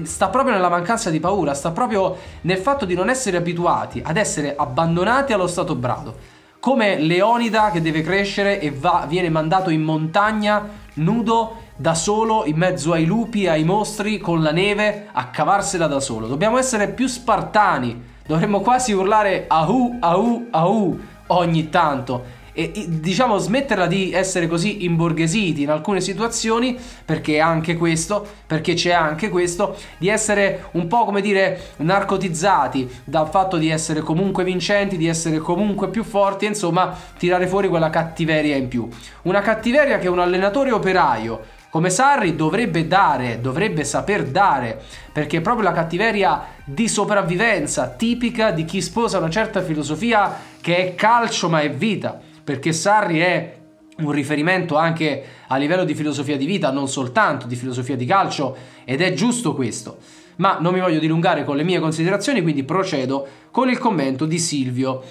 sta 0.04 0.30
proprio 0.30 0.54
nella 0.54 0.70
mancanza 0.70 1.10
di 1.10 1.20
paura, 1.20 1.56
sta 1.56 1.72
proprio 1.72 2.18
nel 2.42 2.60
fatto 2.60 2.86
di 2.86 2.94
non 2.94 3.10
essere 3.10 3.38
abituati 3.38 4.00
ad 4.06 4.16
essere 4.16 4.56
abbandonati 4.56 5.34
allo 5.34 5.48
stato 5.48 5.74
brado. 5.74 6.40
Come 6.62 7.00
Leonida 7.00 7.72
che 7.72 7.82
deve 7.82 8.04
crescere 8.04 8.60
e 8.60 8.70
va, 8.70 9.08
viene 9.10 9.30
mandato 9.30 9.72
in 9.72 9.82
montagna 9.82 10.64
nudo 10.94 11.56
da 11.76 11.96
solo 11.96 12.46
in 12.46 12.56
mezzo 12.56 12.94
ai 12.94 13.06
lupi, 13.06 13.48
ai 13.48 13.64
mostri, 13.64 14.20
con 14.20 14.44
la 14.44 14.52
neve, 14.52 15.08
a 15.12 15.30
cavarsela 15.30 15.88
da 15.88 16.00
solo. 16.00 16.28
Dobbiamo 16.28 16.60
essere 16.60 16.90
più 16.90 17.08
spartani. 17.08 18.10
Dovremmo 18.28 18.60
quasi 18.60 18.92
urlare 18.92 19.46
ahu, 19.48 19.98
ahu, 20.02 20.50
ahu 20.52 21.00
ogni 21.26 21.70
tanto 21.70 22.41
e 22.54 22.86
diciamo 22.88 23.38
smetterla 23.38 23.88
di 23.88 24.12
essere 24.12 24.48
così 24.48 24.84
imborghesiti 24.84 25.62
in 25.62 25.70
alcune 25.70 26.02
situazioni 26.02 26.78
perché 27.06 27.40
anche 27.40 27.78
questo 27.78 28.28
perché 28.46 28.74
c'è 28.74 28.92
anche 28.92 29.30
questo 29.30 29.78
di 29.98 30.10
essere 30.10 30.66
un 30.72 30.88
po' 30.88 31.06
come 31.06 31.22
dire 31.22 31.74
narcotizzati 31.78 32.90
dal 33.04 33.30
fatto 33.30 33.58
di 33.58 33.70
essere 33.70 34.02
comunque 34.02 34.44
vincenti 34.44 34.98
di 34.98 35.08
essere 35.08 35.38
comunque 35.38 35.90
più 35.90 36.04
forti 36.04 36.46
insomma 36.46 36.96
tirare 37.18 37.48
fuori 37.48 37.70
quella 37.70 37.90
cattiveria 37.90 38.56
in 38.56 38.68
più. 38.68 38.88
Una 39.24 39.42
cattiveria 39.42 39.98
che 39.98 40.08
un 40.08 40.20
allenatore 40.20 40.72
operaio 40.72 41.60
come 41.72 41.90
Sarri 41.90 42.36
dovrebbe 42.36 42.86
dare, 42.86 43.40
dovrebbe 43.40 43.86
saper 43.86 44.26
dare, 44.26 44.82
perché 45.10 45.38
è 45.38 45.42
proprio 45.42 45.64
la 45.64 45.72
cattiveria 45.72 46.44
di 46.66 46.90
sopravvivenza 46.90 47.88
tipica 47.88 48.52
di 48.52 48.66
chi 48.66 48.82
sposa 48.82 49.20
una 49.20 49.30
certa 49.30 49.62
filosofia 49.62 50.38
che 50.60 50.76
è 50.76 50.96
calcio 50.96 51.48
ma 51.48 51.62
è 51.62 51.72
vita, 51.72 52.20
perché 52.52 52.74
Sarri 52.74 53.20
è 53.20 53.56
un 54.00 54.12
riferimento 54.12 54.76
anche 54.76 55.24
a 55.48 55.56
livello 55.56 55.86
di 55.86 55.96
filosofia 55.96 56.36
di 56.36 56.46
vita, 56.46 56.70
non 56.70 56.90
soltanto 56.90 57.48
di 57.48 57.56
filosofia 57.56 57.96
di 57.96 58.06
calcio, 58.06 58.58
ed 58.84 59.00
è 59.00 59.14
giusto 59.14 59.56
questo. 59.56 60.00
Ma 60.36 60.58
non 60.60 60.74
mi 60.74 60.82
voglio 60.82 61.00
dilungare 61.00 61.46
con 61.46 61.56
le 61.56 61.64
mie 61.64 61.80
considerazioni, 61.80 62.42
quindi 62.42 62.66
procedo 62.66 63.26
con 63.52 63.70
il 63.70 63.78
commento 63.78 64.26
di 64.26 64.38
Silvio. 64.38 65.02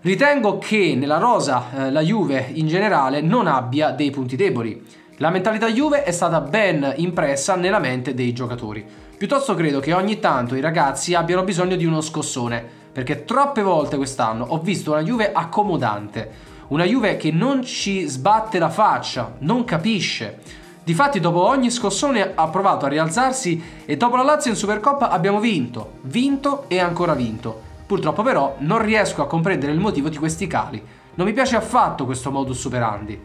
Ritengo 0.00 0.56
che 0.56 0.94
nella 0.96 1.18
rosa 1.18 1.66
eh, 1.74 1.90
la 1.90 2.00
Juve 2.00 2.48
in 2.54 2.68
generale 2.68 3.20
non 3.20 3.48
abbia 3.48 3.90
dei 3.90 4.08
punti 4.08 4.34
deboli. 4.34 4.82
La 5.18 5.28
mentalità 5.28 5.70
Juve 5.70 6.04
è 6.04 6.10
stata 6.10 6.40
ben 6.40 6.90
impressa 6.96 7.54
nella 7.54 7.80
mente 7.80 8.14
dei 8.14 8.32
giocatori. 8.32 8.82
Piuttosto 9.18 9.54
credo 9.54 9.78
che 9.78 9.92
ogni 9.92 10.18
tanto 10.20 10.54
i 10.54 10.62
ragazzi 10.62 11.12
abbiano 11.12 11.44
bisogno 11.44 11.76
di 11.76 11.84
uno 11.84 12.00
scossone, 12.00 12.64
perché 12.90 13.26
troppe 13.26 13.60
volte 13.60 13.98
quest'anno 13.98 14.46
ho 14.48 14.58
visto 14.60 14.92
una 14.92 15.02
Juve 15.02 15.32
accomodante, 15.32 16.51
una 16.72 16.84
Juve 16.84 17.18
che 17.18 17.30
non 17.30 17.62
ci 17.62 18.06
sbatte 18.06 18.58
la 18.58 18.70
faccia, 18.70 19.34
non 19.40 19.64
capisce. 19.64 20.38
Difatti 20.82 21.20
dopo 21.20 21.46
ogni 21.46 21.70
scossone 21.70 22.32
ha 22.34 22.48
provato 22.48 22.86
a 22.86 22.88
rialzarsi 22.88 23.62
e 23.84 23.98
dopo 23.98 24.16
la 24.16 24.22
Lazio 24.22 24.50
in 24.50 24.56
Supercoppa 24.56 25.10
abbiamo 25.10 25.38
vinto, 25.38 25.98
vinto 26.00 26.64
e 26.68 26.80
ancora 26.80 27.12
vinto. 27.12 27.60
Purtroppo 27.86 28.22
però 28.22 28.56
non 28.60 28.80
riesco 28.80 29.20
a 29.20 29.26
comprendere 29.26 29.70
il 29.72 29.80
motivo 29.80 30.08
di 30.08 30.16
questi 30.16 30.46
cali. 30.46 30.82
Non 31.14 31.26
mi 31.26 31.34
piace 31.34 31.56
affatto 31.56 32.06
questo 32.06 32.30
modus 32.30 32.64
operandi. 32.64 33.20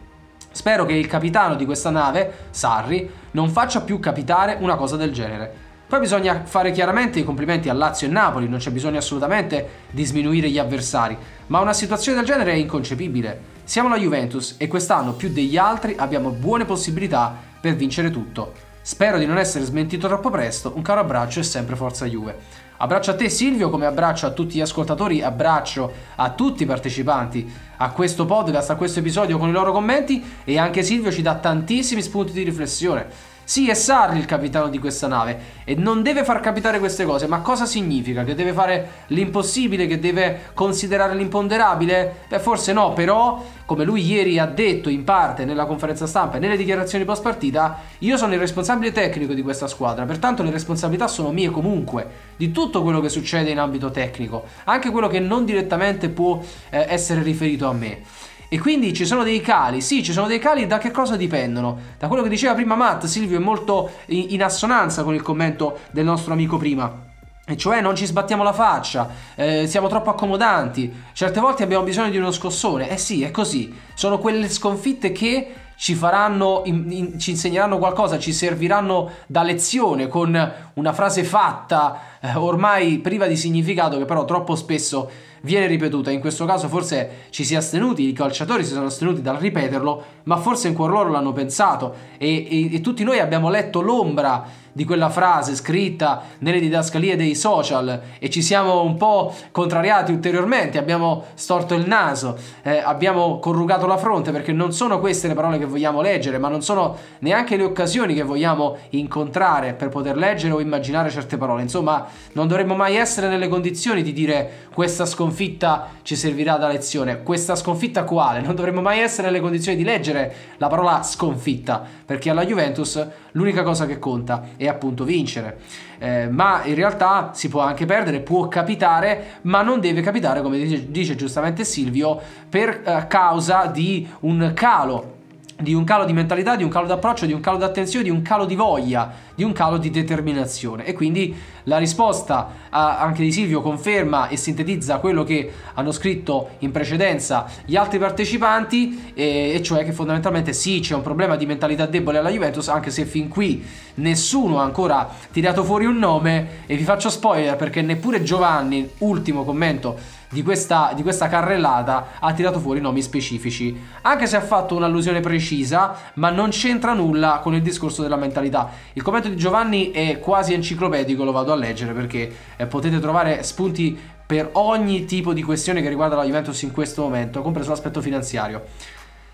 Spero 0.50 0.84
che 0.84 0.92
il 0.92 1.06
capitano 1.06 1.54
di 1.54 1.64
questa 1.64 1.88
nave, 1.88 2.48
Sarri, 2.50 3.10
non 3.30 3.48
faccia 3.48 3.80
più 3.80 3.98
capitare 3.98 4.58
una 4.60 4.76
cosa 4.76 4.96
del 4.96 5.12
genere. 5.12 5.67
Poi 5.88 6.00
bisogna 6.00 6.42
fare 6.44 6.70
chiaramente 6.70 7.18
i 7.18 7.24
complimenti 7.24 7.70
a 7.70 7.72
Lazio 7.72 8.06
e 8.06 8.10
Napoli, 8.10 8.46
non 8.46 8.58
c'è 8.58 8.70
bisogno 8.70 8.98
assolutamente 8.98 9.86
di 9.90 10.04
sminuire 10.04 10.50
gli 10.50 10.58
avversari, 10.58 11.16
ma 11.46 11.60
una 11.60 11.72
situazione 11.72 12.18
del 12.18 12.26
genere 12.26 12.52
è 12.52 12.56
inconcepibile. 12.56 13.56
Siamo 13.64 13.88
la 13.88 13.96
Juventus 13.96 14.56
e 14.58 14.68
quest'anno 14.68 15.14
più 15.14 15.30
degli 15.30 15.56
altri 15.56 15.94
abbiamo 15.96 16.28
buone 16.28 16.66
possibilità 16.66 17.34
per 17.58 17.74
vincere 17.74 18.10
tutto. 18.10 18.52
Spero 18.82 19.16
di 19.16 19.24
non 19.24 19.38
essere 19.38 19.64
smentito 19.64 20.08
troppo 20.08 20.28
presto, 20.28 20.72
un 20.74 20.82
caro 20.82 21.00
abbraccio 21.00 21.40
e 21.40 21.44
sempre 21.44 21.74
forza 21.74 22.04
Juve. 22.04 22.36
Abbraccio 22.76 23.12
a 23.12 23.16
te 23.16 23.30
Silvio, 23.30 23.70
come 23.70 23.86
abbraccio 23.86 24.26
a 24.26 24.32
tutti 24.32 24.58
gli 24.58 24.60
ascoltatori, 24.60 25.22
abbraccio 25.22 25.90
a 26.16 26.30
tutti 26.32 26.64
i 26.64 26.66
partecipanti 26.66 27.50
a 27.78 27.90
questo 27.92 28.26
podcast, 28.26 28.68
a 28.68 28.76
questo 28.76 28.98
episodio 28.98 29.38
con 29.38 29.48
i 29.48 29.52
loro 29.52 29.72
commenti 29.72 30.22
e 30.44 30.58
anche 30.58 30.82
Silvio 30.82 31.10
ci 31.10 31.22
dà 31.22 31.36
tantissimi 31.36 32.02
spunti 32.02 32.32
di 32.32 32.42
riflessione. 32.42 33.36
Sì, 33.48 33.70
è 33.70 33.72
Sarri 33.72 34.18
il 34.18 34.26
capitano 34.26 34.68
di 34.68 34.78
questa 34.78 35.06
nave 35.06 35.40
e 35.64 35.74
non 35.74 36.02
deve 36.02 36.22
far 36.22 36.40
capitare 36.40 36.78
queste 36.78 37.06
cose, 37.06 37.26
ma 37.26 37.40
cosa 37.40 37.64
significa? 37.64 38.22
Che 38.22 38.34
deve 38.34 38.52
fare 38.52 39.04
l'impossibile, 39.06 39.86
che 39.86 39.98
deve 39.98 40.50
considerare 40.52 41.14
l'imponderabile? 41.14 42.26
Beh, 42.28 42.40
forse 42.40 42.74
no, 42.74 42.92
però, 42.92 43.42
come 43.64 43.84
lui 43.84 44.04
ieri 44.04 44.38
ha 44.38 44.44
detto 44.44 44.90
in 44.90 45.02
parte 45.02 45.46
nella 45.46 45.64
conferenza 45.64 46.06
stampa 46.06 46.36
e 46.36 46.40
nelle 46.40 46.58
dichiarazioni 46.58 47.06
post 47.06 47.22
partita, 47.22 47.78
io 48.00 48.18
sono 48.18 48.34
il 48.34 48.38
responsabile 48.38 48.92
tecnico 48.92 49.32
di 49.32 49.40
questa 49.40 49.66
squadra, 49.66 50.04
pertanto 50.04 50.42
le 50.42 50.50
responsabilità 50.50 51.08
sono 51.08 51.32
mie 51.32 51.48
comunque, 51.48 52.06
di 52.36 52.52
tutto 52.52 52.82
quello 52.82 53.00
che 53.00 53.08
succede 53.08 53.48
in 53.48 53.58
ambito 53.58 53.90
tecnico, 53.90 54.44
anche 54.64 54.90
quello 54.90 55.08
che 55.08 55.20
non 55.20 55.46
direttamente 55.46 56.10
può 56.10 56.38
eh, 56.68 56.84
essere 56.86 57.22
riferito 57.22 57.66
a 57.66 57.72
me. 57.72 58.02
E 58.50 58.58
quindi 58.58 58.94
ci 58.94 59.04
sono 59.04 59.22
dei 59.22 59.40
cali, 59.42 59.82
sì, 59.82 60.02
ci 60.02 60.12
sono 60.12 60.26
dei 60.26 60.38
cali, 60.38 60.66
da 60.66 60.78
che 60.78 60.90
cosa 60.90 61.16
dipendono? 61.16 61.78
Da 61.98 62.08
quello 62.08 62.22
che 62.22 62.30
diceva 62.30 62.54
prima 62.54 62.76
Matt, 62.76 63.04
Silvio 63.04 63.36
è 63.36 63.42
molto 63.42 63.90
in 64.06 64.42
assonanza 64.42 65.02
con 65.04 65.14
il 65.14 65.20
commento 65.20 65.80
del 65.90 66.06
nostro 66.06 66.32
amico 66.32 66.56
prima. 66.56 67.06
E 67.46 67.56
cioè 67.56 67.80
non 67.80 67.96
ci 67.96 68.04
sbattiamo 68.04 68.42
la 68.42 68.52
faccia, 68.52 69.08
eh, 69.34 69.66
siamo 69.66 69.88
troppo 69.88 70.10
accomodanti, 70.10 70.92
certe 71.14 71.40
volte 71.40 71.62
abbiamo 71.62 71.84
bisogno 71.84 72.10
di 72.10 72.18
uno 72.18 72.30
scossone. 72.30 72.90
Eh 72.90 72.98
sì, 72.98 73.22
è 73.22 73.30
così. 73.30 73.74
Sono 73.94 74.18
quelle 74.18 74.48
sconfitte 74.48 75.12
che 75.12 75.54
ci 75.78 75.94
faranno, 75.94 76.62
in, 76.64 76.86
in, 76.90 77.18
ci 77.20 77.30
insegneranno 77.30 77.78
qualcosa, 77.78 78.18
ci 78.18 78.32
serviranno 78.32 79.10
da 79.28 79.44
lezione 79.44 80.08
con 80.08 80.52
una 80.74 80.92
frase 80.92 81.22
fatta, 81.22 82.00
eh, 82.20 82.34
ormai 82.34 82.98
priva 82.98 83.28
di 83.28 83.36
significato, 83.36 83.96
che 83.96 84.04
però 84.04 84.24
troppo 84.24 84.56
spesso 84.56 85.08
viene 85.42 85.68
ripetuta. 85.68 86.10
In 86.10 86.18
questo 86.18 86.46
caso 86.46 86.66
forse 86.66 87.26
ci 87.30 87.44
si 87.44 87.54
è 87.54 87.58
astenuti, 87.58 88.08
i 88.08 88.12
calciatori 88.12 88.64
si 88.64 88.72
sono 88.72 88.86
astenuti 88.86 89.22
dal 89.22 89.36
ripeterlo, 89.36 90.04
ma 90.24 90.36
forse 90.38 90.66
in 90.66 90.74
cuor 90.74 90.90
loro 90.90 91.10
l'hanno 91.10 91.32
pensato 91.32 91.94
e, 92.18 92.48
e, 92.50 92.74
e 92.74 92.80
tutti 92.80 93.04
noi 93.04 93.20
abbiamo 93.20 93.48
letto 93.48 93.80
l'ombra 93.80 94.46
di 94.78 94.84
quella 94.84 95.10
frase 95.10 95.56
scritta 95.56 96.22
nelle 96.38 96.60
didascalie 96.60 97.16
dei 97.16 97.34
social 97.34 98.00
e 98.20 98.30
ci 98.30 98.42
siamo 98.42 98.84
un 98.84 98.96
po' 98.96 99.34
contrariati 99.50 100.12
ulteriormente, 100.12 100.78
abbiamo 100.78 101.24
storto 101.34 101.74
il 101.74 101.84
naso, 101.84 102.38
eh, 102.62 102.78
abbiamo 102.78 103.40
corrugato 103.40 103.88
la 103.88 103.96
fronte 103.96 104.30
perché 104.30 104.52
non 104.52 104.72
sono 104.72 105.00
queste 105.00 105.26
le 105.26 105.34
parole 105.34 105.58
che 105.58 105.64
vogliamo 105.64 106.00
leggere, 106.00 106.38
ma 106.38 106.46
non 106.46 106.62
sono 106.62 106.96
neanche 107.18 107.56
le 107.56 107.64
occasioni 107.64 108.14
che 108.14 108.22
vogliamo 108.22 108.76
incontrare 108.90 109.72
per 109.72 109.88
poter 109.88 110.16
leggere 110.16 110.54
o 110.54 110.60
immaginare 110.60 111.10
certe 111.10 111.36
parole. 111.36 111.62
Insomma, 111.62 112.06
non 112.34 112.46
dovremmo 112.46 112.76
mai 112.76 112.94
essere 112.94 113.26
nelle 113.26 113.48
condizioni 113.48 114.04
di 114.04 114.12
dire 114.12 114.66
questa 114.72 115.06
sconfitta 115.06 115.88
ci 116.02 116.14
servirà 116.14 116.56
da 116.56 116.68
lezione. 116.68 117.24
Questa 117.24 117.56
sconfitta 117.56 118.04
quale? 118.04 118.40
Non 118.40 118.54
dovremmo 118.54 118.80
mai 118.80 119.00
essere 119.00 119.26
nelle 119.26 119.40
condizioni 119.40 119.76
di 119.76 119.82
leggere 119.82 120.32
la 120.58 120.68
parola 120.68 121.02
sconfitta, 121.02 121.84
perché 122.08 122.30
alla 122.30 122.46
Juventus 122.46 123.06
l'unica 123.32 123.62
cosa 123.62 123.84
che 123.84 123.98
conta 123.98 124.48
è 124.56 124.66
appunto 124.66 125.04
vincere. 125.04 125.58
Eh, 125.98 126.26
ma 126.30 126.62
in 126.64 126.74
realtà 126.74 127.32
si 127.34 127.50
può 127.50 127.60
anche 127.60 127.84
perdere, 127.84 128.20
può 128.20 128.48
capitare, 128.48 129.40
ma 129.42 129.60
non 129.60 129.78
deve 129.78 130.00
capitare, 130.00 130.40
come 130.40 130.56
dice, 130.56 130.90
dice 130.90 131.16
giustamente 131.16 131.64
Silvio, 131.64 132.18
per 132.48 132.80
eh, 132.82 133.06
causa 133.08 133.66
di 133.66 134.08
un 134.20 134.52
calo 134.54 135.16
di 135.60 135.74
un 135.74 135.82
calo 135.82 136.04
di 136.04 136.12
mentalità, 136.12 136.54
di 136.54 136.62
un 136.62 136.70
calo 136.70 136.86
d'approccio, 136.86 137.26
di 137.26 137.32
un 137.32 137.40
calo 137.40 137.58
d'attenzione, 137.58 138.04
di 138.04 138.10
un 138.10 138.22
calo 138.22 138.44
di 138.44 138.54
voglia, 138.54 139.12
di 139.38 139.44
un 139.44 139.52
calo 139.52 139.76
di 139.78 139.90
determinazione. 139.90 140.84
E 140.84 140.94
quindi 140.94 141.32
la 141.62 141.78
risposta 141.78 142.50
a, 142.70 142.98
anche 142.98 143.22
di 143.22 143.30
Silvio 143.30 143.62
conferma 143.62 144.26
e 144.26 144.36
sintetizza 144.36 144.98
quello 144.98 145.22
che 145.22 145.48
hanno 145.74 145.92
scritto 145.92 146.56
in 146.58 146.72
precedenza 146.72 147.46
gli 147.64 147.76
altri 147.76 148.00
partecipanti 148.00 149.12
e, 149.14 149.52
e 149.54 149.62
cioè 149.62 149.84
che 149.84 149.92
fondamentalmente 149.92 150.52
sì 150.52 150.80
c'è 150.80 150.96
un 150.96 151.02
problema 151.02 151.36
di 151.36 151.46
mentalità 151.46 151.86
debole 151.86 152.18
alla 152.18 152.30
Juventus 152.30 152.66
anche 152.66 152.90
se 152.90 153.04
fin 153.04 153.28
qui 153.28 153.64
nessuno 153.94 154.58
ha 154.58 154.64
ancora 154.64 155.08
tirato 155.30 155.62
fuori 155.62 155.84
un 155.84 155.98
nome. 155.98 156.64
E 156.66 156.76
vi 156.76 156.82
faccio 156.82 157.08
spoiler 157.08 157.54
perché 157.54 157.80
neppure 157.80 158.24
Giovanni, 158.24 158.90
ultimo 158.98 159.44
commento 159.44 160.16
di 160.30 160.42
questa, 160.42 160.92
di 160.94 161.02
questa 161.02 161.28
carrellata 161.28 162.08
ha 162.20 162.32
tirato 162.32 162.60
fuori 162.60 162.80
nomi 162.80 163.00
specifici, 163.02 163.76
anche 164.02 164.26
se 164.26 164.36
ha 164.36 164.40
fatto 164.40 164.76
un'allusione 164.76 165.20
precisa, 165.20 165.96
ma 166.14 166.30
non 166.30 166.50
c'entra 166.50 166.92
nulla 166.92 167.40
con 167.42 167.54
il 167.54 167.62
discorso 167.62 168.02
della 168.02 168.16
mentalità. 168.16 168.70
Il 168.92 169.02
commento 169.02 169.27
di 169.28 169.36
Giovanni 169.36 169.90
è 169.90 170.18
quasi 170.18 170.54
enciclopedico, 170.54 171.24
lo 171.24 171.32
vado 171.32 171.52
a 171.52 171.56
leggere 171.56 171.92
perché 171.92 172.32
eh, 172.56 172.66
potete 172.66 172.98
trovare 172.98 173.42
spunti 173.42 173.98
per 174.26 174.50
ogni 174.52 175.04
tipo 175.04 175.32
di 175.32 175.42
questione 175.42 175.80
che 175.80 175.88
riguarda 175.88 176.16
la 176.16 176.24
Juventus 176.24 176.60
in 176.62 176.72
questo 176.72 177.02
momento, 177.02 177.40
compreso 177.40 177.70
l'aspetto 177.70 178.00
finanziario. 178.02 178.64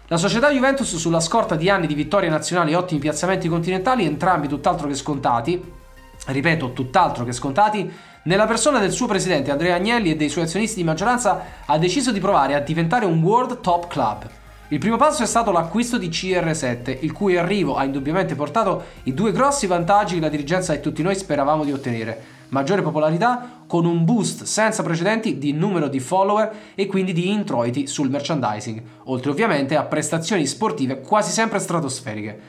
La 0.09 0.19
società 0.19 0.51
Juventus 0.51 0.97
sulla 0.97 1.21
scorta 1.21 1.57
di 1.57 1.71
anni 1.71 1.87
di 1.87 1.95
vittorie 1.95 2.29
nazionali 2.29 2.73
e 2.73 2.77
ottimi 2.77 3.01
piazzamenti 3.01 3.49
continentali, 3.49 4.05
entrambi 4.05 4.49
tutt'altro 4.49 4.87
che 4.87 4.95
scontati, 4.95 5.61
ripeto, 6.27 6.73
tutt'altro 6.73 7.25
che 7.25 7.33
scontati, 7.33 7.91
nella 8.25 8.47
persona 8.47 8.79
del 8.79 8.93
suo 8.93 9.07
presidente 9.07 9.51
Andrea 9.51 9.75
Agnelli 9.75 10.11
e 10.11 10.17
dei 10.17 10.29
suoi 10.29 10.45
azionisti 10.45 10.77
di 10.77 10.85
maggioranza 10.85 11.43
ha 11.65 11.79
deciso 11.79 12.13
di 12.13 12.21
provare 12.21 12.55
a 12.55 12.61
diventare 12.61 13.05
un 13.05 13.21
World 13.23 13.61
Top 13.61 13.89
Club. 13.89 14.29
Il 14.69 14.79
primo 14.79 14.97
passo 14.97 15.23
è 15.23 15.27
stato 15.27 15.53
l'acquisto 15.53 15.99
di 15.99 16.09
CR7, 16.09 16.97
il 17.01 17.13
cui 17.13 17.37
arrivo 17.37 17.77
ha 17.77 17.85
indubbiamente 17.85 18.35
portato 18.35 18.85
i 19.03 19.13
due 19.13 19.31
grossi 19.31 19.67
vantaggi 19.67 20.15
che 20.15 20.23
la 20.23 20.31
dirigenza 20.31 20.73
e 20.73 20.81
tutti 20.81 21.03
noi 21.03 21.15
speravamo 21.15 21.65
di 21.65 21.73
ottenere. 21.73 22.19
Maggiore 22.49 22.81
popolarità 22.81 23.65
con 23.67 23.85
un 23.85 24.07
boost 24.07 24.45
senza 24.45 24.83
precedenti 24.83 25.37
di 25.37 25.53
numero 25.53 25.89
di 25.89 26.01
follower 26.01 26.51
e 26.75 26.87
quindi 26.87 27.13
di 27.13 27.31
introiti 27.31 27.87
sul 27.87 28.09
merchandising, 28.09 28.83
oltre 29.05 29.31
ovviamente 29.31 29.77
a 29.77 29.85
prestazioni 29.85 30.47
sportive 30.47 31.03
quasi 31.03 31.31
sempre 31.31 31.59
stratosferiche. 31.59 32.41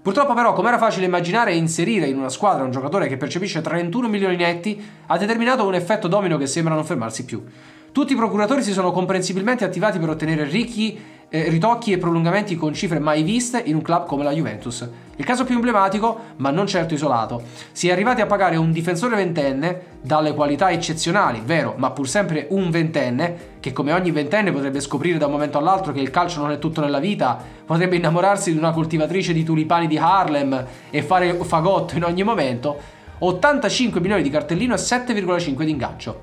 Purtroppo 0.00 0.32
però, 0.34 0.52
come 0.52 0.68
era 0.68 0.78
facile 0.78 1.06
immaginare, 1.06 1.54
inserire 1.54 2.06
in 2.06 2.18
una 2.18 2.28
squadra 2.28 2.62
un 2.62 2.70
giocatore 2.70 3.08
che 3.08 3.16
percepisce 3.16 3.62
31 3.62 4.06
milioni 4.06 4.36
netti 4.36 4.80
ha 5.06 5.18
determinato 5.18 5.66
un 5.66 5.74
effetto 5.74 6.06
domino 6.06 6.38
che 6.38 6.46
sembra 6.46 6.74
non 6.74 6.84
fermarsi 6.84 7.24
più. 7.24 7.42
Tutti 7.90 8.12
i 8.12 8.16
procuratori 8.16 8.62
si 8.62 8.72
sono 8.72 8.90
comprensibilmente 8.90 9.64
attivati 9.64 9.98
per 10.00 10.08
ottenere 10.08 10.44
ricchi 10.44 10.98
eh, 11.34 11.48
ritocchi 11.48 11.90
e 11.90 11.98
prolungamenti 11.98 12.54
con 12.54 12.72
cifre 12.74 13.00
mai 13.00 13.24
viste 13.24 13.60
in 13.64 13.74
un 13.74 13.82
club 13.82 14.06
come 14.06 14.22
la 14.22 14.30
Juventus. 14.30 14.88
Il 15.16 15.24
caso 15.24 15.42
più 15.42 15.56
emblematico, 15.56 16.16
ma 16.36 16.50
non 16.50 16.68
certo 16.68 16.94
isolato, 16.94 17.42
si 17.72 17.88
è 17.88 17.92
arrivati 17.92 18.20
a 18.20 18.26
pagare 18.26 18.54
un 18.54 18.70
difensore 18.70 19.16
ventenne 19.16 19.98
dalle 20.00 20.32
qualità 20.32 20.70
eccezionali, 20.70 21.42
vero, 21.44 21.74
ma 21.76 21.90
pur 21.90 22.08
sempre 22.08 22.46
un 22.50 22.70
ventenne, 22.70 23.56
che 23.58 23.72
come 23.72 23.92
ogni 23.92 24.12
ventenne 24.12 24.52
potrebbe 24.52 24.78
scoprire 24.78 25.18
da 25.18 25.26
un 25.26 25.32
momento 25.32 25.58
all'altro 25.58 25.92
che 25.92 25.98
il 25.98 26.10
calcio 26.10 26.40
non 26.40 26.52
è 26.52 26.60
tutto 26.60 26.80
nella 26.80 27.00
vita, 27.00 27.36
potrebbe 27.66 27.96
innamorarsi 27.96 28.52
di 28.52 28.58
una 28.58 28.70
coltivatrice 28.70 29.32
di 29.32 29.42
tulipani 29.42 29.88
di 29.88 29.98
Harlem 29.98 30.64
e 30.88 31.02
fare 31.02 31.34
fagotto 31.42 31.96
in 31.96 32.04
ogni 32.04 32.22
momento, 32.22 32.78
85 33.18 34.00
milioni 34.00 34.22
di 34.22 34.30
cartellino 34.30 34.74
e 34.74 34.78
7,5 34.78 35.64
di 35.64 35.70
ingaggio. 35.70 36.20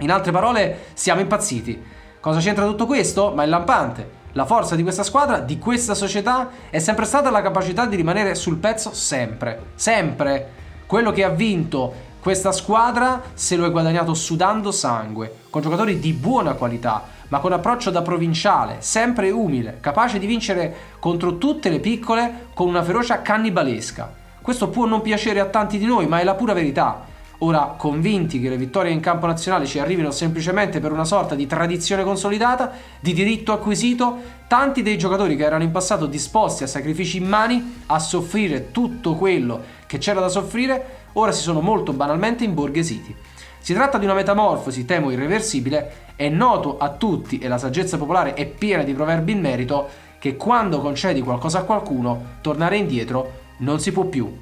In 0.00 0.10
altre 0.10 0.30
parole, 0.30 0.78
siamo 0.92 1.22
impazziti. 1.22 1.82
Cosa 2.20 2.40
c'entra 2.40 2.66
tutto 2.66 2.84
questo? 2.84 3.32
Ma 3.34 3.44
è 3.44 3.46
lampante. 3.46 4.20
La 4.34 4.46
forza 4.46 4.76
di 4.76 4.82
questa 4.82 5.02
squadra, 5.02 5.40
di 5.40 5.58
questa 5.58 5.94
società, 5.94 6.48
è 6.70 6.78
sempre 6.78 7.04
stata 7.04 7.30
la 7.30 7.42
capacità 7.42 7.84
di 7.84 7.96
rimanere 7.96 8.34
sul 8.34 8.56
pezzo 8.56 8.94
sempre. 8.94 9.72
Sempre. 9.74 10.60
Quello 10.86 11.12
che 11.12 11.22
ha 11.22 11.28
vinto 11.28 12.10
questa 12.18 12.50
squadra 12.50 13.20
se 13.34 13.56
lo 13.56 13.66
è 13.66 13.70
guadagnato 13.70 14.14
sudando 14.14 14.70
sangue, 14.70 15.40
con 15.50 15.60
giocatori 15.60 15.98
di 15.98 16.14
buona 16.14 16.54
qualità, 16.54 17.02
ma 17.28 17.40
con 17.40 17.52
approccio 17.52 17.90
da 17.90 18.00
provinciale, 18.00 18.76
sempre 18.78 19.30
umile, 19.30 19.78
capace 19.80 20.18
di 20.18 20.26
vincere 20.26 20.74
contro 20.98 21.36
tutte 21.36 21.68
le 21.68 21.80
piccole 21.80 22.46
con 22.54 22.68
una 22.68 22.82
ferocia 22.82 23.20
cannibalesca. 23.20 24.10
Questo 24.40 24.70
può 24.70 24.86
non 24.86 25.02
piacere 25.02 25.40
a 25.40 25.46
tanti 25.46 25.76
di 25.76 25.84
noi, 25.84 26.06
ma 26.06 26.20
è 26.20 26.24
la 26.24 26.34
pura 26.34 26.54
verità. 26.54 27.04
Ora, 27.44 27.74
convinti 27.76 28.40
che 28.40 28.48
le 28.48 28.56
vittorie 28.56 28.92
in 28.92 29.00
campo 29.00 29.26
nazionale 29.26 29.66
ci 29.66 29.80
arrivino 29.80 30.12
semplicemente 30.12 30.78
per 30.78 30.92
una 30.92 31.04
sorta 31.04 31.34
di 31.34 31.48
tradizione 31.48 32.04
consolidata, 32.04 32.70
di 33.00 33.12
diritto 33.12 33.50
acquisito, 33.52 34.16
tanti 34.46 34.80
dei 34.82 34.96
giocatori 34.96 35.34
che 35.34 35.42
erano 35.42 35.64
in 35.64 35.72
passato 35.72 36.06
disposti 36.06 36.62
a 36.62 36.68
sacrifici 36.68 37.16
immani, 37.16 37.82
a 37.86 37.98
soffrire 37.98 38.70
tutto 38.70 39.16
quello 39.16 39.60
che 39.86 39.98
c'era 39.98 40.20
da 40.20 40.28
soffrire, 40.28 41.08
ora 41.14 41.32
si 41.32 41.42
sono 41.42 41.60
molto 41.60 41.92
banalmente 41.92 42.44
imborghesiti. 42.44 43.12
Si 43.58 43.74
tratta 43.74 43.98
di 43.98 44.04
una 44.04 44.14
metamorfosi, 44.14 44.84
temo 44.84 45.10
irreversibile, 45.10 46.12
è 46.14 46.28
noto 46.28 46.78
a 46.78 46.90
tutti 46.90 47.40
e 47.40 47.48
la 47.48 47.58
saggezza 47.58 47.98
popolare 47.98 48.34
è 48.34 48.46
piena 48.46 48.84
di 48.84 48.94
proverbi 48.94 49.32
in 49.32 49.40
merito 49.40 49.88
che 50.20 50.36
quando 50.36 50.78
concedi 50.78 51.20
qualcosa 51.20 51.58
a 51.58 51.64
qualcuno, 51.64 52.36
tornare 52.40 52.76
indietro 52.76 53.40
non 53.58 53.80
si 53.80 53.90
può 53.90 54.04
più. 54.04 54.32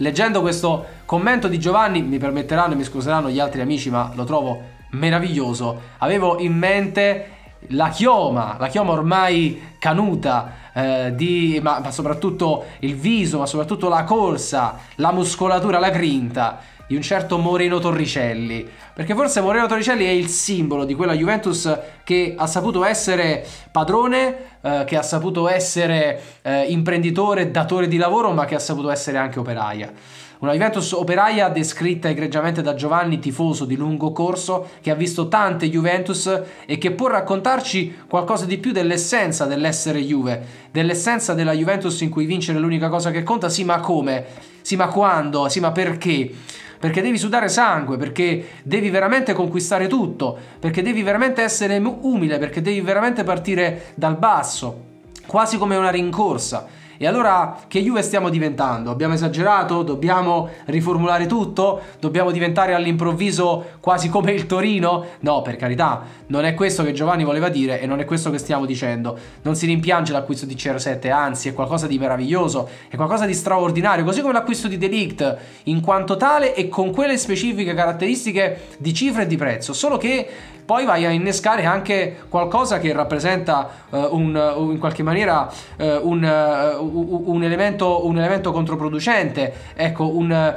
Leggendo 0.00 0.40
questo 0.40 0.86
commento 1.04 1.46
di 1.46 1.58
Giovanni, 1.58 2.00
mi 2.00 2.16
permetteranno 2.16 2.72
e 2.72 2.76
mi 2.76 2.84
scuseranno 2.84 3.28
gli 3.28 3.38
altri 3.38 3.60
amici, 3.60 3.90
ma 3.90 4.10
lo 4.14 4.24
trovo 4.24 4.62
meraviglioso. 4.92 5.78
Avevo 5.98 6.40
in 6.40 6.56
mente 6.56 7.28
la 7.68 7.90
chioma, 7.90 8.56
la 8.58 8.68
chioma 8.68 8.92
ormai 8.92 9.74
canuta, 9.78 10.52
eh, 10.72 11.14
di, 11.14 11.60
ma, 11.62 11.80
ma 11.80 11.90
soprattutto 11.90 12.64
il 12.78 12.96
viso, 12.96 13.38
ma 13.38 13.44
soprattutto 13.44 13.90
la 13.90 14.04
corsa, 14.04 14.78
la 14.94 15.12
muscolatura, 15.12 15.78
la 15.78 15.90
grinta 15.90 16.60
di 16.90 16.96
un 16.96 17.02
certo 17.02 17.38
Moreno 17.38 17.78
Torricelli. 17.78 18.68
Perché 18.92 19.14
forse 19.14 19.40
Moreno 19.40 19.68
Torricelli 19.68 20.04
è 20.04 20.10
il 20.10 20.26
simbolo 20.26 20.84
di 20.84 20.96
quella 20.96 21.12
Juventus 21.12 21.72
che 22.02 22.34
ha 22.36 22.48
saputo 22.48 22.84
essere 22.84 23.46
padrone, 23.70 24.58
eh, 24.60 24.82
che 24.88 24.96
ha 24.96 25.02
saputo 25.02 25.48
essere 25.48 26.20
eh, 26.42 26.64
imprenditore, 26.64 27.52
datore 27.52 27.86
di 27.86 27.96
lavoro, 27.96 28.32
ma 28.32 28.44
che 28.44 28.56
ha 28.56 28.58
saputo 28.58 28.90
essere 28.90 29.18
anche 29.18 29.38
operaia. 29.38 29.92
Una 30.40 30.50
Juventus 30.50 30.90
operaia 30.90 31.48
descritta 31.48 32.08
egregiamente 32.08 32.60
da 32.60 32.74
Giovanni, 32.74 33.20
tifoso 33.20 33.66
di 33.66 33.76
lungo 33.76 34.10
corso, 34.10 34.70
che 34.80 34.90
ha 34.90 34.96
visto 34.96 35.28
tante 35.28 35.70
Juventus 35.70 36.42
e 36.66 36.76
che 36.76 36.90
può 36.90 37.06
raccontarci 37.06 37.98
qualcosa 38.08 38.46
di 38.46 38.58
più 38.58 38.72
dell'essenza 38.72 39.44
dell'essere 39.46 40.00
Juve, 40.00 40.44
dell'essenza 40.72 41.34
della 41.34 41.52
Juventus 41.52 42.00
in 42.00 42.10
cui 42.10 42.24
vincere 42.24 42.58
è 42.58 42.60
l'unica 42.60 42.88
cosa 42.88 43.12
che 43.12 43.22
conta, 43.22 43.48
sì 43.48 43.62
ma 43.62 43.78
come, 43.78 44.24
sì 44.62 44.74
ma 44.74 44.88
quando, 44.88 45.48
sì 45.48 45.60
ma 45.60 45.70
perché 45.70 46.58
perché 46.80 47.02
devi 47.02 47.18
sudare 47.18 47.50
sangue, 47.50 47.98
perché 47.98 48.42
devi 48.62 48.88
veramente 48.88 49.34
conquistare 49.34 49.86
tutto, 49.86 50.36
perché 50.58 50.80
devi 50.80 51.02
veramente 51.02 51.42
essere 51.42 51.76
umile, 51.76 52.38
perché 52.38 52.62
devi 52.62 52.80
veramente 52.80 53.22
partire 53.22 53.92
dal 53.96 54.16
basso, 54.16 54.84
quasi 55.26 55.58
come 55.58 55.76
una 55.76 55.90
rincorsa. 55.90 56.66
E 57.02 57.06
allora 57.06 57.56
che 57.66 57.82
Juve 57.82 58.02
stiamo 58.02 58.28
diventando? 58.28 58.90
Abbiamo 58.90 59.14
esagerato? 59.14 59.82
Dobbiamo 59.82 60.50
riformulare 60.66 61.24
tutto? 61.24 61.80
Dobbiamo 61.98 62.30
diventare 62.30 62.74
all'improvviso 62.74 63.78
quasi 63.80 64.10
come 64.10 64.32
il 64.32 64.44
Torino? 64.44 65.06
No, 65.20 65.40
per 65.40 65.56
carità, 65.56 66.02
non 66.26 66.44
è 66.44 66.52
questo 66.52 66.84
che 66.84 66.92
Giovanni 66.92 67.24
voleva 67.24 67.48
dire 67.48 67.80
e 67.80 67.86
non 67.86 68.00
è 68.00 68.04
questo 68.04 68.30
che 68.30 68.36
stiamo 68.36 68.66
dicendo. 68.66 69.16
Non 69.40 69.56
si 69.56 69.64
rimpiange 69.64 70.12
l'acquisto 70.12 70.44
di 70.44 70.54
CR7, 70.54 71.10
anzi 71.10 71.48
è 71.48 71.54
qualcosa 71.54 71.86
di 71.86 71.98
meraviglioso, 71.98 72.68
è 72.90 72.96
qualcosa 72.96 73.24
di 73.24 73.32
straordinario, 73.32 74.04
così 74.04 74.20
come 74.20 74.34
l'acquisto 74.34 74.68
di 74.68 74.76
Delict, 74.76 75.38
in 75.64 75.80
quanto 75.80 76.18
tale 76.18 76.54
e 76.54 76.68
con 76.68 76.92
quelle 76.92 77.16
specifiche 77.16 77.72
caratteristiche 77.72 78.66
di 78.76 78.92
cifra 78.92 79.22
e 79.22 79.26
di 79.26 79.38
prezzo, 79.38 79.72
solo 79.72 79.96
che 79.96 80.28
poi 80.70 80.84
vai 80.84 81.04
a 81.04 81.10
innescare 81.10 81.64
anche 81.64 82.18
qualcosa 82.28 82.78
che 82.78 82.92
rappresenta 82.92 83.68
uh, 83.90 83.96
un, 84.12 84.54
uh, 84.56 84.70
in 84.70 84.78
qualche 84.78 85.02
maniera 85.02 85.50
uh, 85.78 85.84
un, 86.08 86.89
un, 86.92 87.42
elemento, 87.42 88.06
un, 88.06 88.18
elemento, 88.18 88.52
controproducente, 88.52 89.52
ecco, 89.74 90.08
un, 90.08 90.54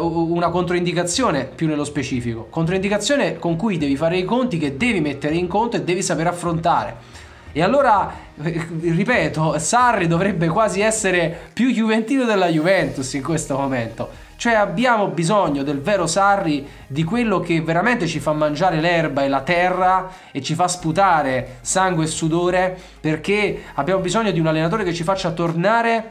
una 0.00 0.48
controindicazione 0.50 1.44
più 1.44 1.66
nello 1.66 1.84
specifico. 1.84 2.46
Controindicazione 2.50 3.38
con 3.38 3.56
cui 3.56 3.78
devi 3.78 3.96
fare 3.96 4.18
i 4.18 4.24
conti, 4.24 4.58
che 4.58 4.76
devi 4.76 5.00
mettere 5.00 5.34
in 5.34 5.48
conto 5.48 5.76
e 5.76 5.82
devi 5.82 6.02
saper 6.02 6.26
affrontare. 6.28 6.96
E 7.52 7.62
allora, 7.62 8.10
ripeto, 8.36 9.58
Sarri 9.58 10.06
dovrebbe 10.06 10.48
quasi 10.48 10.80
essere 10.80 11.50
più 11.52 11.70
juventino 11.70 12.24
della 12.24 12.48
Juventus 12.48 13.12
in 13.12 13.22
questo 13.22 13.58
momento. 13.58 14.21
Cioè 14.42 14.54
abbiamo 14.54 15.06
bisogno 15.06 15.62
del 15.62 15.80
vero 15.80 16.08
Sarri, 16.08 16.66
di 16.88 17.04
quello 17.04 17.38
che 17.38 17.62
veramente 17.62 18.08
ci 18.08 18.18
fa 18.18 18.32
mangiare 18.32 18.80
l'erba 18.80 19.22
e 19.22 19.28
la 19.28 19.42
terra 19.42 20.10
e 20.32 20.42
ci 20.42 20.56
fa 20.56 20.66
sputare 20.66 21.58
sangue 21.60 22.06
e 22.06 22.08
sudore, 22.08 22.76
perché 23.00 23.66
abbiamo 23.74 24.00
bisogno 24.00 24.32
di 24.32 24.40
un 24.40 24.48
allenatore 24.48 24.82
che 24.82 24.92
ci 24.92 25.04
faccia 25.04 25.30
tornare 25.30 26.10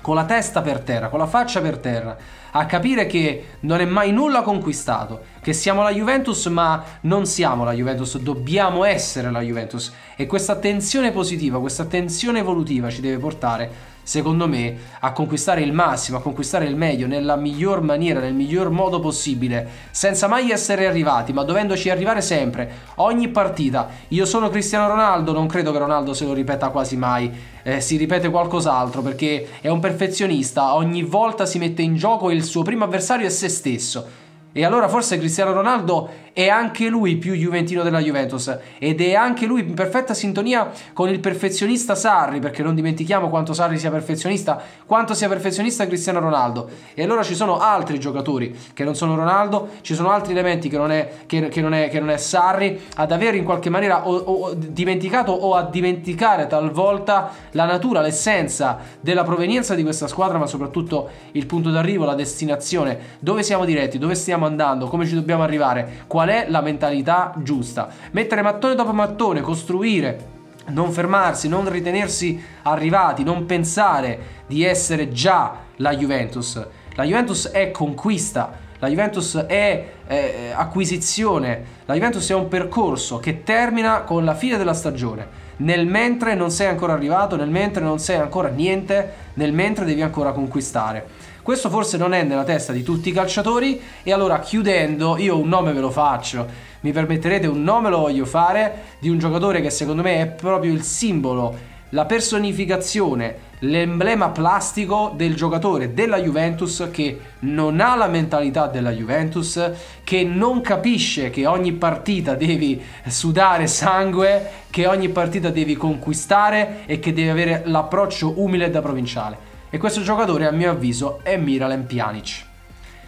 con 0.00 0.14
la 0.14 0.24
testa 0.24 0.62
per 0.62 0.78
terra, 0.78 1.08
con 1.08 1.18
la 1.18 1.26
faccia 1.26 1.60
per 1.60 1.78
terra, 1.78 2.16
a 2.52 2.66
capire 2.66 3.06
che 3.06 3.46
non 3.60 3.80
è 3.80 3.84
mai 3.84 4.12
nulla 4.12 4.42
conquistato, 4.42 5.22
che 5.40 5.52
siamo 5.52 5.82
la 5.82 5.90
Juventus 5.90 6.46
ma 6.46 6.84
non 7.00 7.26
siamo 7.26 7.64
la 7.64 7.72
Juventus, 7.72 8.16
dobbiamo 8.18 8.84
essere 8.84 9.28
la 9.32 9.40
Juventus. 9.40 9.92
E 10.14 10.26
questa 10.26 10.54
tensione 10.54 11.10
positiva, 11.10 11.58
questa 11.58 11.86
tensione 11.86 12.38
evolutiva 12.38 12.90
ci 12.90 13.00
deve 13.00 13.18
portare 13.18 13.90
secondo 14.02 14.48
me, 14.48 14.76
a 15.00 15.12
conquistare 15.12 15.62
il 15.62 15.72
massimo, 15.72 16.18
a 16.18 16.22
conquistare 16.22 16.66
il 16.66 16.76
meglio 16.76 17.06
nella 17.06 17.36
miglior 17.36 17.82
maniera, 17.82 18.20
nel 18.20 18.34
miglior 18.34 18.70
modo 18.70 19.00
possibile, 19.00 19.68
senza 19.90 20.26
mai 20.26 20.50
essere 20.50 20.86
arrivati, 20.86 21.32
ma 21.32 21.44
dovendoci 21.44 21.90
arrivare 21.90 22.20
sempre, 22.20 22.70
ogni 22.96 23.28
partita. 23.28 23.88
Io 24.08 24.24
sono 24.24 24.48
Cristiano 24.48 24.88
Ronaldo, 24.88 25.32
non 25.32 25.46
credo 25.46 25.72
che 25.72 25.78
Ronaldo 25.78 26.14
se 26.14 26.24
lo 26.24 26.32
ripeta 26.32 26.68
quasi 26.68 26.96
mai, 26.96 27.30
eh, 27.62 27.80
si 27.80 27.96
ripete 27.96 28.30
qualcos'altro 28.30 29.02
perché 29.02 29.48
è 29.60 29.68
un 29.68 29.80
perfezionista, 29.80 30.74
ogni 30.74 31.02
volta 31.02 31.46
si 31.46 31.58
mette 31.58 31.82
in 31.82 31.96
gioco 31.96 32.30
e 32.30 32.34
il 32.34 32.44
suo 32.44 32.62
primo 32.62 32.84
avversario 32.84 33.26
è 33.26 33.30
se 33.30 33.48
stesso. 33.48 34.20
E 34.54 34.66
allora 34.66 34.86
forse 34.86 35.16
Cristiano 35.16 35.52
Ronaldo 35.52 36.10
è 36.32 36.48
anche 36.48 36.88
lui 36.88 37.16
più 37.16 37.34
juventino 37.34 37.82
della 37.82 38.00
Juventus. 38.00 38.56
Ed 38.78 39.00
è 39.00 39.14
anche 39.14 39.46
lui 39.46 39.60
in 39.60 39.74
perfetta 39.74 40.14
sintonia 40.14 40.70
con 40.92 41.08
il 41.08 41.20
perfezionista 41.20 41.94
Sarri, 41.94 42.40
perché 42.40 42.62
non 42.62 42.74
dimentichiamo 42.74 43.28
quanto 43.28 43.52
Sarri 43.52 43.78
sia 43.78 43.90
perfezionista, 43.90 44.60
quanto 44.86 45.14
sia 45.14 45.28
perfezionista 45.28 45.86
Cristiano 45.86 46.20
Ronaldo. 46.20 46.68
E 46.94 47.02
allora 47.02 47.22
ci 47.22 47.34
sono 47.34 47.58
altri 47.58 47.98
giocatori 47.98 48.56
che 48.72 48.84
non 48.84 48.94
sono 48.94 49.14
Ronaldo, 49.14 49.68
ci 49.82 49.94
sono 49.94 50.10
altri 50.10 50.32
elementi 50.32 50.68
che 50.68 50.76
non 50.76 50.90
è, 50.90 51.10
che, 51.26 51.48
che 51.48 51.60
non 51.60 51.74
è, 51.74 51.88
che 51.88 52.00
non 52.00 52.10
è 52.10 52.16
Sarri 52.16 52.80
ad 52.96 53.12
aver 53.12 53.34
in 53.34 53.44
qualche 53.44 53.70
maniera 53.70 54.06
o, 54.06 54.16
o, 54.16 54.54
dimenticato 54.54 55.32
o 55.32 55.54
a 55.54 55.64
dimenticare 55.64 56.46
talvolta 56.46 57.30
la 57.52 57.64
natura, 57.64 58.00
l'essenza 58.00 58.78
della 59.00 59.22
provenienza 59.22 59.74
di 59.74 59.82
questa 59.82 60.06
squadra, 60.06 60.38
ma 60.38 60.46
soprattutto 60.46 61.10
il 61.32 61.46
punto 61.46 61.70
d'arrivo, 61.70 62.04
la 62.04 62.14
destinazione, 62.14 62.98
dove 63.18 63.42
siamo 63.42 63.64
diretti, 63.64 63.98
dove 63.98 64.14
stiamo 64.14 64.46
andando, 64.46 64.86
come 64.86 65.06
ci 65.06 65.14
dobbiamo 65.14 65.42
arrivare, 65.42 66.04
qual 66.22 66.28
è 66.28 66.46
la 66.48 66.60
mentalità 66.60 67.34
giusta. 67.38 67.88
Mettere 68.12 68.42
mattone 68.42 68.76
dopo 68.76 68.92
mattone, 68.92 69.40
costruire, 69.40 70.30
non 70.68 70.92
fermarsi, 70.92 71.48
non 71.48 71.68
ritenersi 71.68 72.40
arrivati, 72.62 73.24
non 73.24 73.44
pensare 73.44 74.44
di 74.46 74.62
essere 74.62 75.10
già 75.10 75.52
la 75.76 75.96
Juventus. 75.96 76.64
La 76.94 77.02
Juventus 77.02 77.48
è 77.48 77.72
conquista, 77.72 78.52
la 78.78 78.86
Juventus 78.86 79.36
è 79.36 79.92
eh, 80.06 80.52
acquisizione, 80.54 81.64
la 81.86 81.94
Juventus 81.94 82.30
è 82.30 82.34
un 82.34 82.46
percorso 82.46 83.18
che 83.18 83.42
termina 83.42 84.02
con 84.02 84.24
la 84.24 84.34
fine 84.34 84.56
della 84.56 84.74
stagione. 84.74 85.40
Nel 85.56 85.86
mentre 85.86 86.36
non 86.36 86.52
sei 86.52 86.68
ancora 86.68 86.92
arrivato, 86.92 87.34
nel 87.34 87.50
mentre 87.50 87.82
non 87.82 87.98
sei 87.98 88.18
ancora 88.18 88.48
niente, 88.48 89.12
nel 89.34 89.52
mentre 89.52 89.84
devi 89.84 90.02
ancora 90.02 90.30
conquistare. 90.30 91.30
Questo 91.42 91.70
forse 91.70 91.96
non 91.96 92.14
è 92.14 92.22
nella 92.22 92.44
testa 92.44 92.72
di 92.72 92.84
tutti 92.84 93.08
i 93.08 93.12
calciatori 93.12 93.80
e 94.04 94.12
allora 94.12 94.38
chiudendo 94.38 95.16
io 95.18 95.36
un 95.40 95.48
nome 95.48 95.72
ve 95.72 95.80
lo 95.80 95.90
faccio. 95.90 96.46
Mi 96.82 96.92
permetterete 96.92 97.48
un 97.48 97.64
nome 97.64 97.90
lo 97.90 97.98
voglio 97.98 98.24
fare 98.24 98.82
di 99.00 99.08
un 99.08 99.18
giocatore 99.18 99.60
che 99.60 99.70
secondo 99.70 100.02
me 100.02 100.20
è 100.20 100.26
proprio 100.28 100.72
il 100.72 100.82
simbolo, 100.82 101.52
la 101.88 102.04
personificazione, 102.04 103.34
l'emblema 103.58 104.28
plastico 104.28 105.12
del 105.16 105.34
giocatore 105.34 105.92
della 105.92 106.18
Juventus 106.18 106.88
che 106.92 107.18
non 107.40 107.80
ha 107.80 107.96
la 107.96 108.06
mentalità 108.06 108.68
della 108.68 108.92
Juventus, 108.92 109.60
che 110.04 110.22
non 110.22 110.60
capisce 110.60 111.30
che 111.30 111.44
ogni 111.46 111.72
partita 111.72 112.36
devi 112.36 112.80
sudare 113.08 113.66
sangue, 113.66 114.48
che 114.70 114.86
ogni 114.86 115.08
partita 115.08 115.50
devi 115.50 115.74
conquistare 115.74 116.84
e 116.86 117.00
che 117.00 117.12
devi 117.12 117.30
avere 117.30 117.62
l'approccio 117.64 118.40
umile 118.40 118.70
da 118.70 118.80
provinciale. 118.80 119.51
E 119.74 119.78
questo 119.78 120.02
giocatore, 120.02 120.46
a 120.46 120.50
mio 120.50 120.70
avviso, 120.70 121.20
è 121.22 121.38
Miralem 121.38 121.84
Pjanic. 121.84 122.44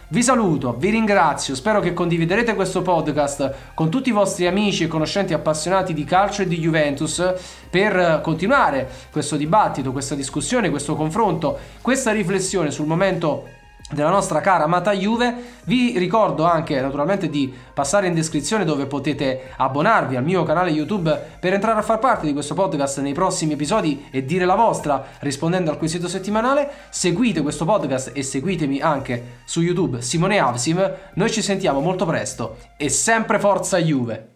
Vi 0.07 0.23
saluto, 0.23 0.73
vi 0.75 0.89
ringrazio, 0.89 1.53
spero 1.53 1.79
che 1.79 1.93
condividerete 1.93 2.55
questo 2.55 2.81
podcast 2.81 3.53
con 3.75 3.91
tutti 3.91 4.09
i 4.09 4.11
vostri 4.11 4.47
amici 4.47 4.83
e 4.83 4.87
conoscenti 4.87 5.35
appassionati 5.35 5.93
di 5.93 6.03
calcio 6.05 6.41
e 6.41 6.47
di 6.47 6.57
Juventus 6.57 7.35
per 7.69 8.19
continuare 8.23 8.89
questo 9.11 9.35
dibattito, 9.35 9.91
questa 9.91 10.15
discussione, 10.15 10.71
questo 10.71 10.95
confronto, 10.95 11.55
questa 11.81 12.11
riflessione 12.11 12.71
sul 12.71 12.87
momento 12.87 13.47
della 13.91 14.09
nostra 14.09 14.41
cara 14.41 14.63
amata 14.63 14.93
Juve. 14.93 15.53
Vi 15.65 15.97
ricordo 15.97 16.43
anche 16.43 16.79
naturalmente 16.79 17.29
di 17.29 17.53
passare 17.73 18.07
in 18.07 18.13
descrizione 18.13 18.65
dove 18.65 18.87
potete 18.87 19.51
abbonarvi 19.57 20.15
al 20.15 20.23
mio 20.23 20.43
canale 20.43 20.71
YouTube 20.71 21.37
per 21.39 21.53
entrare 21.53 21.79
a 21.79 21.83
far 21.83 21.99
parte 21.99 22.25
di 22.25 22.33
questo 22.33 22.53
podcast 22.53 22.99
nei 22.99 23.13
prossimi 23.13 23.53
episodi 23.53 24.07
e 24.11 24.25
dire 24.25 24.45
la 24.45 24.55
vostra 24.55 25.05
rispondendo 25.19 25.71
al 25.71 25.77
quesito 25.77 26.07
settimanale. 26.07 26.69
Seguite 26.89 27.41
questo 27.41 27.65
podcast 27.65 28.11
e 28.13 28.23
seguitemi 28.23 28.81
anche 28.81 29.39
su 29.45 29.61
YouTube 29.61 30.01
Simone 30.01 30.39
Avsim. 30.39 30.93
Noi 31.13 31.31
ci 31.31 31.41
sentiamo 31.41 31.79
molto 31.79 32.05
presto 32.05 32.57
e 32.77 32.89
sempre 32.89 33.39
forza 33.39 33.77
Juve! 33.77 34.34